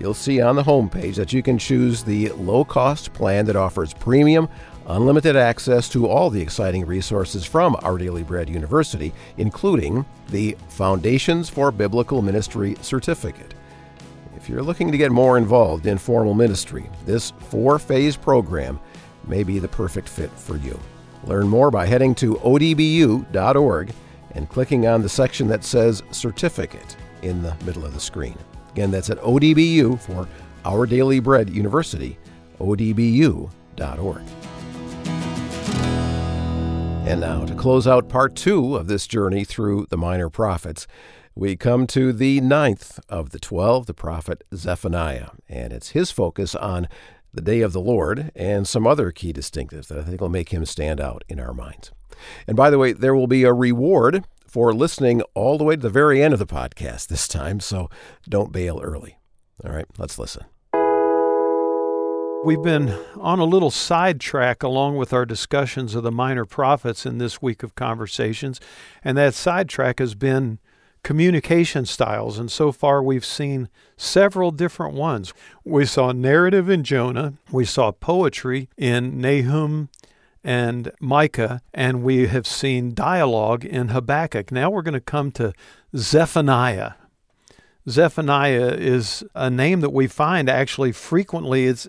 [0.00, 3.92] you'll see on the homepage that you can choose the low cost plan that offers
[3.94, 4.48] premium,
[4.86, 11.50] unlimited access to all the exciting resources from Our Daily Bread University, including the Foundations
[11.50, 13.54] for Biblical Ministry certificate.
[14.48, 18.80] If you're looking to get more involved in formal ministry, this four phase program
[19.26, 20.80] may be the perfect fit for you.
[21.24, 23.92] Learn more by heading to odbu.org
[24.30, 28.38] and clicking on the section that says Certificate in the middle of the screen.
[28.70, 30.26] Again, that's at ODBU for
[30.64, 32.16] Our Daily Bread University,
[32.58, 34.22] odbu.org.
[37.06, 40.86] And now, to close out part two of this journey through the minor prophets,
[41.38, 46.56] we come to the ninth of the twelve, the prophet Zephaniah, and it's his focus
[46.56, 46.88] on
[47.32, 50.48] the day of the Lord and some other key distinctives that I think will make
[50.48, 51.92] him stand out in our minds.
[52.48, 55.80] And by the way, there will be a reward for listening all the way to
[55.80, 57.88] the very end of the podcast this time, so
[58.28, 59.16] don't bail early.
[59.64, 60.44] All right, let's listen.
[62.44, 67.18] We've been on a little sidetrack along with our discussions of the minor prophets in
[67.18, 68.60] this week of conversations,
[69.04, 70.58] and that sidetrack has been
[71.08, 75.32] communication styles, and so far we've seen several different ones.
[75.64, 79.88] We saw narrative in Jonah, we saw poetry in Nahum
[80.44, 84.52] and Micah, and we have seen dialogue in Habakkuk.
[84.52, 85.54] Now we're going to come to
[85.96, 86.92] Zephaniah.
[87.88, 91.66] Zephaniah is a name that we find actually frequently.
[91.66, 91.88] It's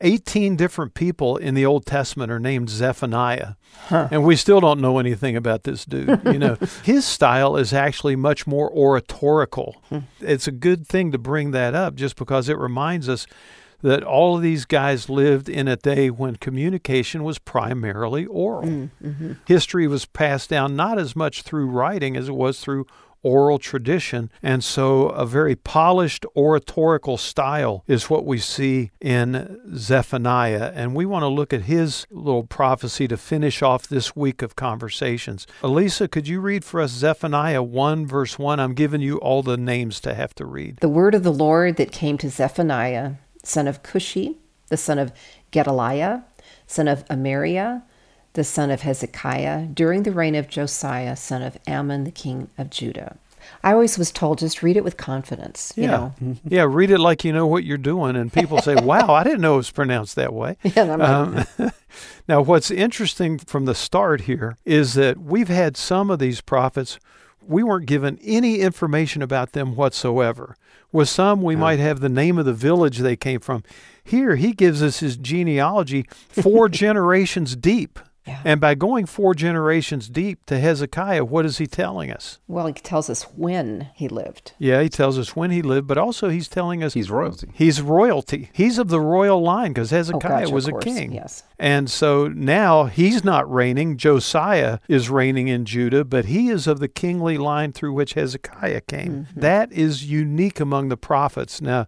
[0.00, 3.54] 18 different people in the Old Testament are named Zephaniah.
[3.86, 4.08] Huh.
[4.10, 6.20] And we still don't know anything about this dude.
[6.24, 9.82] You know, his style is actually much more oratorical.
[9.88, 9.98] Hmm.
[10.20, 13.26] It's a good thing to bring that up just because it reminds us
[13.82, 18.68] that all of these guys lived in a day when communication was primarily oral.
[18.68, 19.32] Mm, mm-hmm.
[19.46, 22.86] History was passed down not as much through writing as it was through
[23.22, 24.30] oral tradition.
[24.42, 30.72] And so a very polished oratorical style is what we see in Zephaniah.
[30.74, 34.56] And we want to look at his little prophecy to finish off this week of
[34.56, 35.46] conversations.
[35.62, 38.60] Elisa, could you read for us Zephaniah 1, verse 1?
[38.60, 40.78] I'm giving you all the names to have to read.
[40.78, 44.36] The word of the Lord that came to Zephaniah, son of Cushi,
[44.68, 45.12] the son of
[45.50, 46.24] Gedaliah,
[46.66, 47.82] son of Amariah,
[48.34, 52.70] the son of Hezekiah, during the reign of Josiah, son of Amon, the king of
[52.70, 53.16] Judah.
[53.62, 55.72] I always was told just read it with confidence.
[55.76, 55.90] You yeah.
[55.90, 56.14] know.
[56.44, 58.16] Yeah, read it like you know what you're doing.
[58.16, 60.56] And people say, wow, I didn't know it was pronounced that way.
[60.76, 61.44] Yeah, Um,
[62.28, 66.98] now, what's interesting from the start here is that we've had some of these prophets,
[67.46, 70.56] we weren't given any information about them whatsoever.
[70.92, 73.62] With some, we might have the name of the village they came from.
[74.02, 77.98] Here, he gives us his genealogy four generations deep.
[78.26, 78.42] Yeah.
[78.44, 82.38] And by going four generations deep to Hezekiah, what is he telling us?
[82.46, 84.52] well, he tells us when he lived.
[84.58, 87.48] Yeah, he tells us when he lived, but also he's telling us He's royalty.
[87.54, 88.50] He's royalty.
[88.52, 91.12] He's of the royal line because Oh, Hezekiah gotcha, was a king.
[91.12, 91.44] Yes.
[91.58, 93.96] And so now he's not reigning.
[93.96, 98.82] Josiah is reigning in Judah, but he is of the kingly line through which Hezekiah
[98.82, 99.12] came.
[99.26, 99.40] Mm-hmm.
[99.40, 101.60] That is unique among the prophets.
[101.62, 101.86] Now,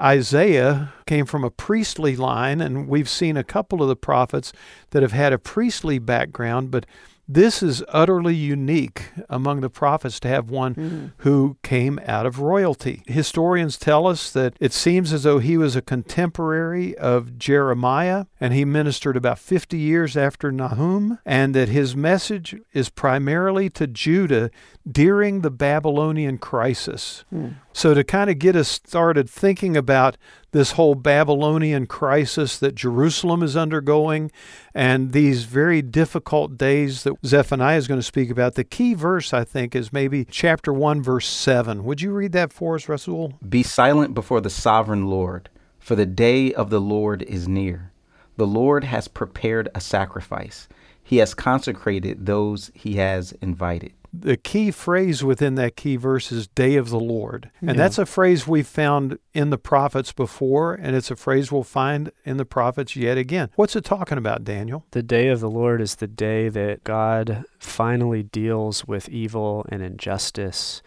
[0.00, 4.52] Isaiah came from a priestly line, and we've seen a couple of the prophets
[4.90, 6.86] that have had a priestly background, but
[7.28, 11.06] this is utterly unique among the prophets to have one mm-hmm.
[11.18, 13.02] who came out of royalty.
[13.06, 18.54] Historians tell us that it seems as though he was a contemporary of Jeremiah and
[18.54, 24.50] he ministered about 50 years after Nahum, and that his message is primarily to Judah
[24.88, 27.24] during the Babylonian crisis.
[27.30, 27.48] Hmm.
[27.76, 30.16] So, to kind of get us started thinking about
[30.52, 34.32] this whole Babylonian crisis that Jerusalem is undergoing
[34.74, 39.34] and these very difficult days that Zephaniah is going to speak about, the key verse,
[39.34, 41.84] I think, is maybe chapter 1, verse 7.
[41.84, 43.34] Would you read that for us, Rasul?
[43.46, 47.92] Be silent before the sovereign Lord, for the day of the Lord is near.
[48.38, 50.66] The Lord has prepared a sacrifice.
[51.04, 53.92] He has consecrated those he has invited.
[54.12, 57.50] The key phrase within that key verse is day of the Lord.
[57.60, 61.62] And that's a phrase we've found in the prophets before, and it's a phrase we'll
[61.62, 63.50] find in the prophets yet again.
[63.56, 64.84] What's it talking about, Daniel?
[64.92, 69.82] The day of the Lord is the day that God finally deals with evil and
[69.82, 70.82] injustice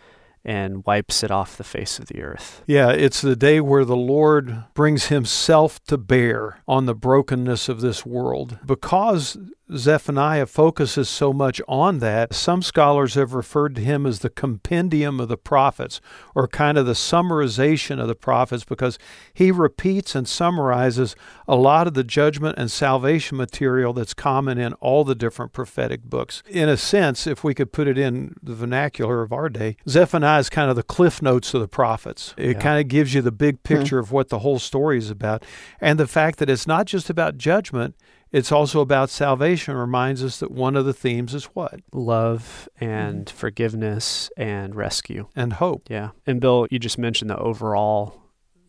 [0.45, 2.63] and wipes it off the face of the earth.
[2.65, 7.81] Yeah, it's the day where the Lord brings himself to bear on the brokenness of
[7.81, 8.57] this world.
[8.65, 9.37] Because
[9.75, 15.19] Zephaniah focuses so much on that, some scholars have referred to him as the compendium
[15.19, 16.01] of the prophets,
[16.33, 18.97] or kind of the summarization of the prophets, because
[19.33, 21.15] he repeats and summarizes
[21.47, 26.03] a lot of the judgment and salvation material that's common in all the different prophetic
[26.03, 26.41] books.
[26.47, 30.39] In a sense, if we could put it in the vernacular of our day, Zephaniah
[30.39, 32.33] is kind of the cliff notes of the prophets.
[32.37, 32.61] It Yeah.
[32.61, 33.75] kind of gives you the big hmm.
[33.75, 35.43] picture of what the whole story is about.
[35.79, 37.95] And the fact that it's not just about judgment,
[38.31, 41.79] it's also about salvation reminds us that one of the themes is what?
[41.91, 43.37] Love and mm-hmm.
[43.37, 45.27] forgiveness and rescue.
[45.35, 45.87] And hope.
[45.89, 46.11] Yeah.
[46.27, 48.21] And Bill, you just mentioned the overall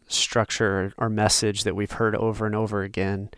[0.09, 3.31] structure or message that we've heard over and over again.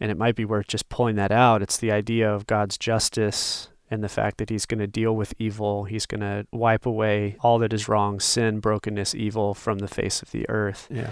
[0.00, 1.62] And it might be worth just pulling that out.
[1.62, 5.34] It's the idea of God's justice and the fact that He's going to deal with
[5.38, 5.84] evil.
[5.84, 10.20] He's going to wipe away all that is wrong, sin, brokenness, evil from the face
[10.20, 11.10] of the earth Yeah.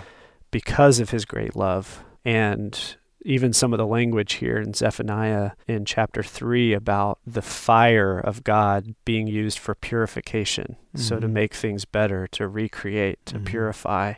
[0.50, 2.05] because of His great love.
[2.24, 8.18] And even some of the language here in Zephaniah in chapter 3 about the fire
[8.18, 10.76] of God being used for purification.
[10.94, 11.32] So to Mhm.
[11.32, 13.44] make things better, to recreate, to Mhm.
[13.46, 14.14] purify.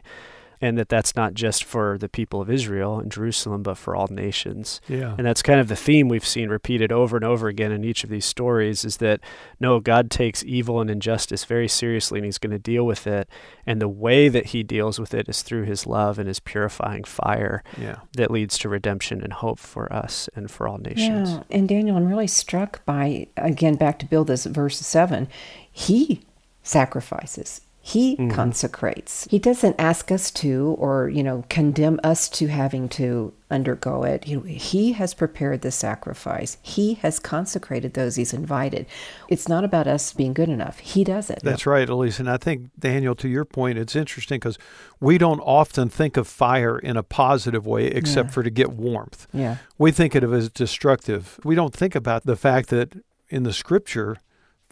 [0.61, 4.09] And that that's not just for the people of Israel and Jerusalem, but for all
[4.11, 4.81] nations.
[4.89, 5.15] Yeah.
[5.19, 8.05] And that's kind of the theme we've seen repeated over and over again in each
[8.05, 9.21] of these stories is that
[9.61, 13.29] no, God takes evil and injustice very seriously and he's going to deal with it.
[13.67, 17.05] And the way that he deals with it is through his love and his purifying
[17.05, 17.97] fire Yeah.
[18.17, 21.31] that leads to redemption and hope for us and for all nations.
[21.31, 25.29] Yeah, and Daniel, I'm really struck by again back to build this verse seven.
[25.71, 26.23] He
[26.63, 27.61] sacrifices.
[27.87, 28.31] He Mm-hmm.
[28.31, 29.29] consecrates.
[29.31, 34.25] He doesn't ask us to, or you know, condemn us to having to undergo it.
[34.25, 36.57] He, he has prepared the sacrifice.
[36.63, 38.87] He has consecrated those he's invited.
[39.29, 40.79] It's not about us being good enough.
[40.79, 41.41] He does it.
[41.43, 42.19] That's right, Elise.
[42.19, 44.57] And I think, Daniel, to your point, it's interesting because
[44.99, 48.33] we don't often think of fire in a positive way except Yeah.
[48.33, 49.27] for to get warmth.
[49.35, 49.57] Yeah.
[49.77, 51.39] We think of it as destructive.
[51.45, 52.95] We don't think about the fact that
[53.29, 54.17] in the scripture,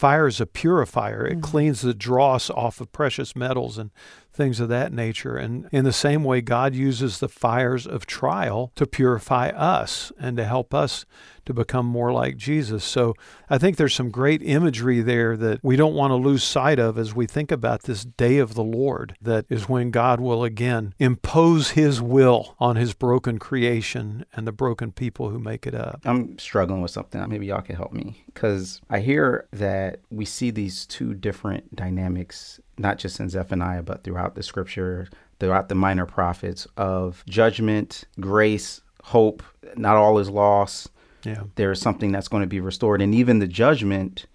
[0.03, 1.25] fire is a purifier.
[1.25, 1.41] It mm-hmm.
[1.43, 3.93] cleans the dross off of precious metals and
[4.33, 5.37] things of that nature.
[5.37, 10.37] And in the same way, God uses the fires of trial to purify us and
[10.37, 11.05] to help us
[11.45, 12.85] to become more like Jesus.
[12.85, 13.15] So
[13.51, 16.99] I think there's some great imagery there that we don't want to lose sight of
[16.99, 20.95] as we think about this day of the Lord, that is when God will again
[20.99, 26.01] impose his will on his broken creation and the broken people who make it up.
[26.05, 27.29] I'm struggling with something.
[27.29, 32.61] Maybe y'all can help me because I hear that we see these two different dynamics,
[32.83, 35.09] not just in Zephaniah, but throughout the scripture,
[35.41, 39.43] throughout the minor prophets of judgment, grace, hope.
[39.77, 40.91] Not all is lost.
[41.25, 41.45] Yeah.
[41.55, 43.01] There is something that's going to be restored.
[43.01, 44.27] And even the judgment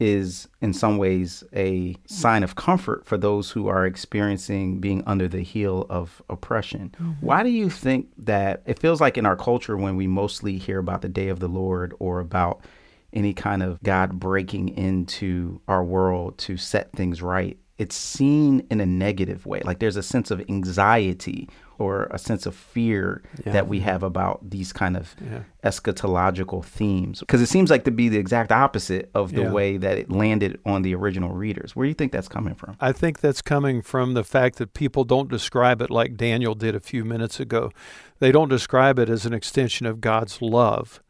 [0.00, 5.28] is in some ways a sign of comfort for those who are experiencing being under
[5.28, 6.92] the heel of oppression.
[7.00, 7.24] Mm-hmm.
[7.24, 10.80] Why do you think that it feels like in our culture when we mostly hear
[10.80, 12.62] about the day of the Lord or about
[13.12, 18.80] any kind of God breaking into our world to set things right, it's seen in
[18.80, 19.60] a negative way.
[19.64, 21.48] Like there's a sense of anxiety
[21.78, 23.52] or a sense of fear Yeah.
[23.54, 25.40] that we have about these kind of Yeah.
[25.64, 27.20] eschatological themes.
[27.20, 29.52] Because it seems like to be the exact opposite of the Yeah.
[29.52, 31.74] way that it landed on the original readers.
[31.74, 32.76] Where do you think that's coming from?
[32.80, 36.74] I think that's coming from the fact that people don't describe it like Daniel did
[36.74, 37.70] a few minutes ago.
[38.20, 41.00] They don't describe it as an extension of God's love.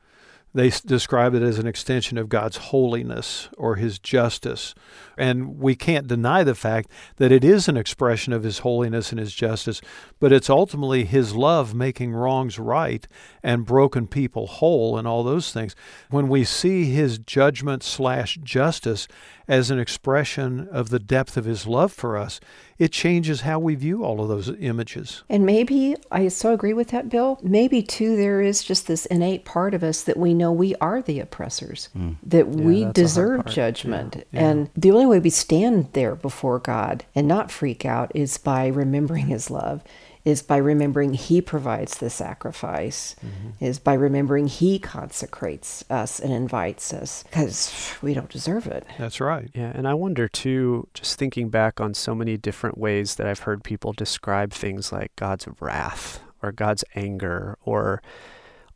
[0.55, 4.75] They describe it as an extension of God's holiness or His justice.
[5.17, 9.19] And we can't deny the fact that it is an expression of His holiness and
[9.19, 9.81] His justice,
[10.21, 13.07] but it's ultimately His love making wrongs right
[13.43, 15.75] and broken people whole and all those things.
[16.11, 19.09] When we see His judgment slash justice
[19.49, 22.41] as an expression of the depth of His love for us,
[22.83, 25.23] it changes how we view all of those images.
[25.29, 27.39] And maybe, I so agree with that, Bill.
[27.41, 31.01] Maybe too, there is just this innate part of us that we know we are
[31.01, 32.15] the oppressors, hmm.
[32.25, 34.27] that we that's a hard deserve judgment.
[34.33, 38.67] And the only way we stand there before God and not freak out is by
[38.67, 39.85] remembering His love.
[40.25, 43.65] Is by remembering He provides the sacrifice, mm-hmm.
[43.65, 48.87] is by remembering He consecrates us and invites us because we don't deserve it.
[48.99, 49.51] That's right.
[49.53, 53.41] Yeah, and I wonder too, just thinking back on so many different ways that I've
[53.41, 58.01] heard people describe things like God's wrath or God's anger or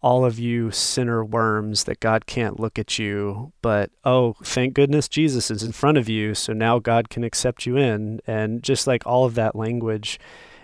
[0.03, 5.09] all of you sinner worms that God can't look at you, but oh, thank goodness
[5.09, 8.20] Jesus is in front of you, so now God can accept you in.
[8.26, 10.20] And just like all of that language.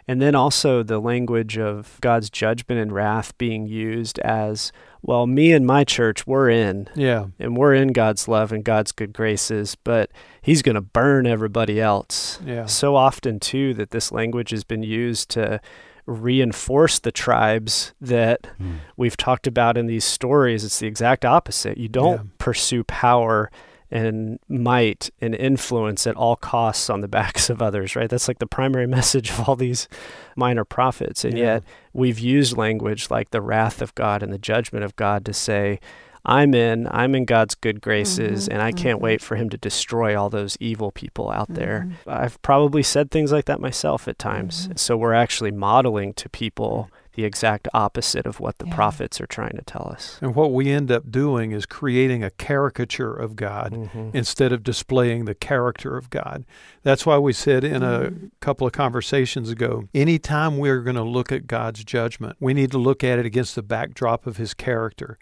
[0.09, 5.53] And then also the language of God's judgment and wrath being used as, well, me
[5.53, 7.27] and my church, we're in Yeah.
[7.39, 11.81] and we're in God's love and God's good graces, but He's going to burn everybody
[11.81, 12.41] else.
[12.45, 12.67] Yeah.
[12.67, 15.61] So often, too, that this language has been used to
[16.05, 18.77] reinforce the tribes that hmm.
[18.97, 20.65] we've talked about in these stories.
[20.65, 21.79] It's the exact opposite.
[21.79, 22.23] You don't Yeah.
[22.39, 23.51] pursue power
[23.93, 28.09] and might and influence at all costs on the backs of others, right?
[28.09, 29.87] That's like the primary message of all these
[30.35, 31.25] minor prophets.
[31.25, 31.45] And Yeah.
[31.45, 35.35] yet we've used language like the wrath of God and the judgment of God to
[35.35, 35.79] say,
[36.25, 38.53] I'm in, I'm in God's good graces, mm-hmm.
[38.53, 39.05] and I can't mm-hmm.
[39.05, 41.89] wait for Him to destroy all those evil people out there.
[41.89, 42.11] Mm-hmm.
[42.11, 44.69] I've probably said things like that myself at times.
[44.77, 48.75] So we're actually modeling to people the exact opposite of what the Yeah.
[48.75, 50.19] prophets are trying to tell us.
[50.23, 54.15] And what we end up doing is creating a caricature of God Mhm.
[54.15, 56.45] instead of displaying the character of God.
[56.83, 61.31] That's why we said in a couple of conversations ago anytime we're going to look
[61.31, 65.17] at God's judgment, we need to look at it against the backdrop of his character.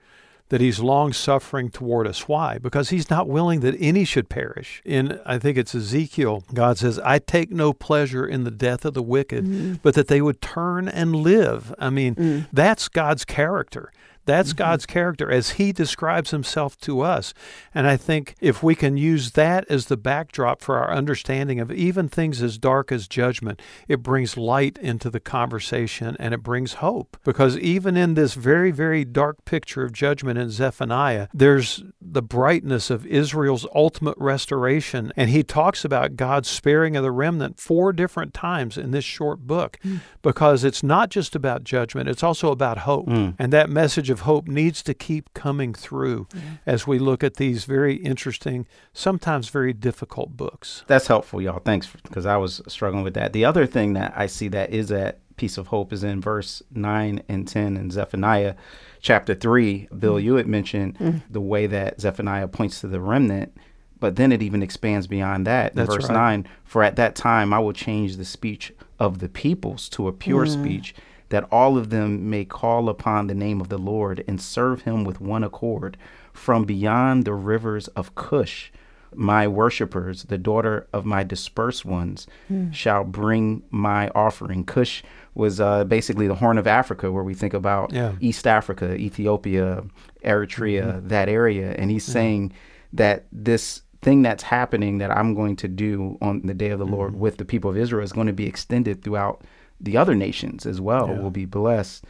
[0.50, 2.28] That he's long suffering toward us.
[2.28, 2.58] Why?
[2.58, 4.82] Because he's not willing that any should perish.
[4.84, 8.94] In, I think it's Ezekiel, God says, I take no pleasure in the death of
[8.94, 9.78] the wicked, mm.
[9.82, 11.74] but that they would turn and live.
[11.78, 12.46] I mean, mm.
[12.52, 13.92] that's God's character.
[14.24, 14.58] That's mm-hmm.
[14.58, 17.34] God's character as He describes Himself to us.
[17.74, 21.72] And I think if we can use that as the backdrop for our understanding of
[21.72, 26.74] even things as dark as judgment, it brings light into the conversation and it brings
[26.74, 27.16] hope.
[27.24, 32.90] Because even in this very, very dark picture of judgment in Zephaniah, there's the brightness
[32.90, 35.12] of Israel's ultimate restoration.
[35.16, 39.40] And he talks about God's sparing of the remnant four different times in this short
[39.40, 39.96] book hmm.
[40.22, 43.06] because it's not just about judgment, it's also about hope.
[43.08, 43.30] Hmm.
[43.38, 46.26] And that message of hope needs to keep coming through
[46.66, 50.84] as we look at these very interesting, sometimes very difficult books.
[50.86, 51.60] That's helpful, y'all.
[51.60, 53.32] Thanks, because I was struggling with that.
[53.32, 56.62] The other thing that I see that is that piece of hope is in verse
[56.70, 58.54] 9 and 10 in Zephaniah
[59.00, 59.88] chapter 3.
[59.98, 60.24] Bill, mm-hmm.
[60.26, 61.18] you had mentioned mm-hmm.
[61.30, 63.56] the way that Zephaniah points to the remnant,
[63.98, 65.72] but then it even expands beyond that.
[65.72, 66.44] In That's verse right.
[66.44, 70.12] 9, for at that time I will change the speech of the peoples to a
[70.12, 70.52] pure mm.
[70.52, 70.94] speech,
[71.30, 75.04] that all of them may call upon the name of the Lord and serve him
[75.04, 75.96] with one accord
[76.32, 78.70] from beyond the rivers of Cush
[79.14, 82.70] my worshippers, the daughter of my dispersed ones, hmm.
[82.70, 84.64] shall bring my offering.
[84.64, 85.02] Cush
[85.34, 88.12] was uh, basically the Horn of Africa, where we think about Yeah.
[88.20, 89.84] East Africa, Ethiopia,
[90.24, 91.08] Eritrea, mm-hmm.
[91.08, 91.72] that area.
[91.72, 92.52] And he's saying
[92.92, 96.84] that this thing that's happening that I'm going to do on the day of the
[96.84, 96.94] mm-hmm.
[96.94, 99.42] Lord with the people of Israel is going to be extended throughout
[99.80, 101.20] the other nations as well, Yeah.
[101.20, 102.04] will be blessed.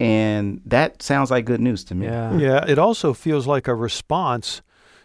[0.00, 2.06] And that sounds like good news to me.
[2.06, 2.36] Yeah.
[2.36, 4.62] Yeah, it also feels like a response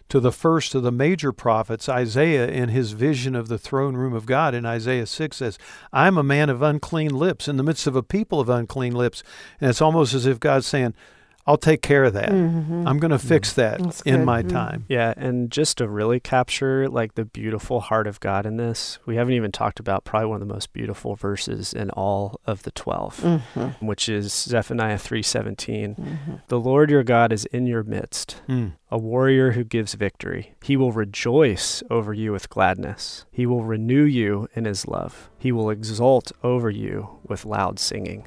[0.10, 4.14] to the first of the major prophets, Isaiah, in his vision of the throne room
[4.14, 5.58] of God in Isaiah 6 says,
[5.92, 9.22] I'm a man of unclean lips in the midst of a people of unclean lips.
[9.60, 10.94] And it's almost as if God's saying,
[11.48, 12.30] I'll take care of that.
[12.30, 14.26] I'm going to fix that That's in good.
[14.26, 14.50] my Mm.
[14.52, 14.86] time.
[14.90, 19.16] Yeah, and just to really capture like the beautiful heart of God in this, we
[19.16, 22.72] haven't even talked about probably one of the most beautiful verses in all of the
[22.72, 23.86] 12, Mm-hmm.
[23.86, 25.96] which is Zephaniah 3:17.
[26.50, 28.74] The Lord your God is in your midst, Mm.
[28.92, 30.54] a warrior who gives victory.
[30.62, 33.26] He will rejoice over you with gladness.
[33.32, 35.30] He will renew you in his love.
[35.38, 38.26] He will exult over you with loud singing.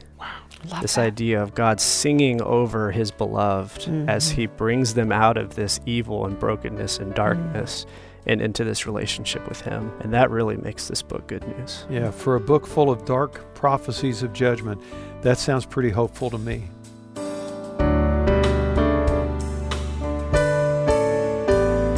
[0.69, 1.07] Love This that.
[1.07, 4.35] idea of God singing over his beloved as Mhm.
[4.35, 7.87] he brings them out of this evil and brokenness and darkness
[8.27, 9.91] and into this relationship with him.
[10.01, 11.87] And that really makes this book good news.
[11.89, 14.81] Yeah, for a book full of dark prophecies of judgment,
[15.23, 16.65] that sounds pretty hopeful to me.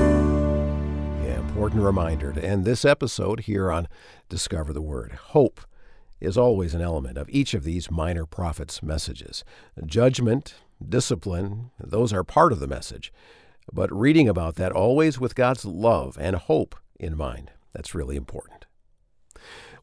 [0.02, 3.86] Yeah, important reminder to end this episode here on
[4.28, 5.12] Discover the Word.
[5.28, 5.60] Hope
[6.22, 9.44] is always an element of each of these minor prophets' messages.
[9.84, 10.54] Judgment,
[10.86, 13.12] discipline, those are part of the message.
[13.72, 17.50] But reading about that always with God's love and hope in mind.
[17.72, 18.66] That's really important.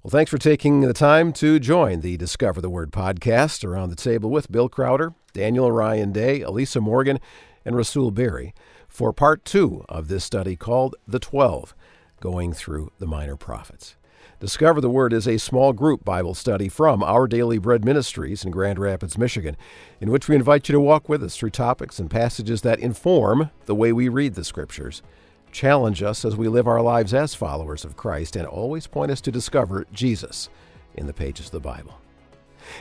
[0.02, 3.98] Well, thanks for taking the time to join the Discover the Word podcast around the
[3.98, 7.20] table with Bill Crowder, Daniel Ryan Day, Elisa Morgan,
[7.66, 8.53] and Rasul Berry
[8.88, 11.76] for part two of this study called The Twelve
[12.22, 13.98] Going Through the Minor Prophets.
[14.40, 18.52] Discover the Word is a small group Bible study from Our Daily Bread Ministries in
[18.52, 19.57] Grand Rapids, Michigan,
[19.99, 23.52] in which we invite you to walk with us through topics and passages that inform
[23.66, 25.03] the way we read the Scriptures,
[25.52, 29.20] challenge us as we live our lives as followers of Christ, and always point us
[29.22, 30.48] to discover Jesus
[30.95, 31.99] in the pages of the Bible.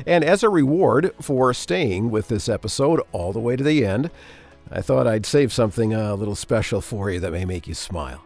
[0.06, 4.12] And as a reward for staying with this episode all the way to the end,
[4.70, 7.74] I thought I'd save something uh, a little special for you that may make you
[7.74, 8.22] smile.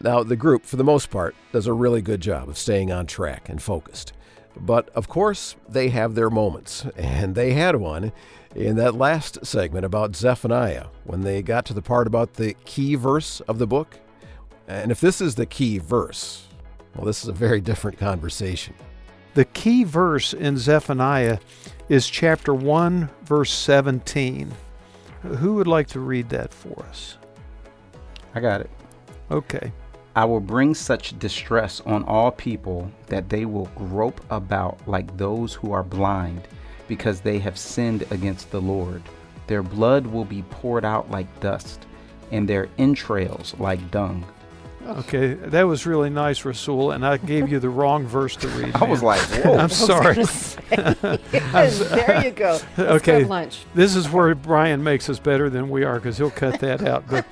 [0.00, 3.06] Now, the group, for the most part, does a really good job of staying on
[3.06, 4.12] track and focused.
[4.56, 8.12] But of course, they have their moments, and they had one
[8.54, 12.94] in that last segment about Zephaniah when they got to the part about the key
[12.94, 13.98] verse of the book.
[14.68, 16.46] And if this is the key verse,
[16.94, 18.74] well, this is a very different conversation.
[19.34, 21.38] The key verse in Zephaniah
[21.88, 24.52] is chapter 1, verse 17.
[25.22, 27.16] Who would like to read that for us?
[28.34, 28.70] I got it.
[29.30, 29.72] Okay.
[30.14, 35.54] I will bring such distress on all people that they will grope about like those
[35.54, 36.46] who are blind,
[36.88, 39.02] because they have sinned against the Lord.
[39.46, 41.86] Their blood will be poured out like dust,
[42.30, 44.24] and their entrails like dung.
[44.84, 48.74] Okay, that was really nice, Rasul, and I gave you the wrong verse to read.
[48.82, 49.56] I was like, whoa.
[49.56, 50.16] I'm sorry.
[50.16, 50.56] Yes,
[51.78, 52.58] there you go.
[52.76, 53.24] Let's Okay.
[53.24, 53.60] lunch.
[53.74, 57.04] This is where Brian makes us better than we are because he'll cut that out.
[57.08, 57.24] But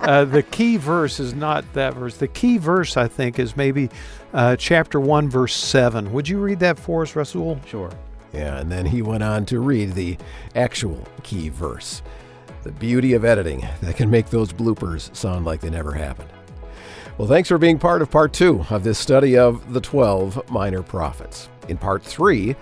[0.00, 2.16] uh, the key verse is not that verse.
[2.16, 3.90] The key verse, I think, is maybe
[4.32, 6.12] uh, chapter 1, verse 7.
[6.12, 7.60] Would you read that for us, Rasul?
[7.66, 7.90] Sure.
[8.32, 10.18] Yeah, and then he went on to read the
[10.54, 12.02] actual key verse.
[12.62, 16.28] The beauty of editing that can make those bloopers sound like they never happened.
[17.16, 20.82] Well, thanks for being part of part two of this study of the 12 minor
[20.82, 21.48] prophets.
[21.68, 22.54] In part three,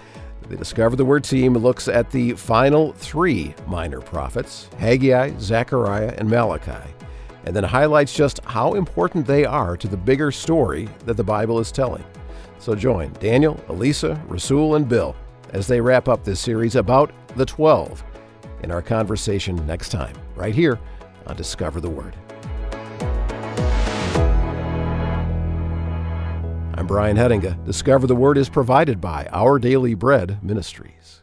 [0.48, 6.30] the Discover the Word team looks at the final three minor prophets Haggai, Zechariah, and
[6.30, 6.90] Malachi,
[7.46, 11.60] and then highlights just how important they are to the bigger story that the Bible
[11.60, 12.04] is telling.
[12.58, 15.14] So join Daniel, Elisa, Rasul, and Bill
[15.50, 18.02] as they wrap up this series about the 12
[18.62, 20.78] in our conversation next time, right here
[21.26, 22.16] on Discover the Word.
[26.74, 27.64] I'm Brian Hettinga.
[27.64, 31.15] Discover the Word is provided by Our Daily Bread Ministries.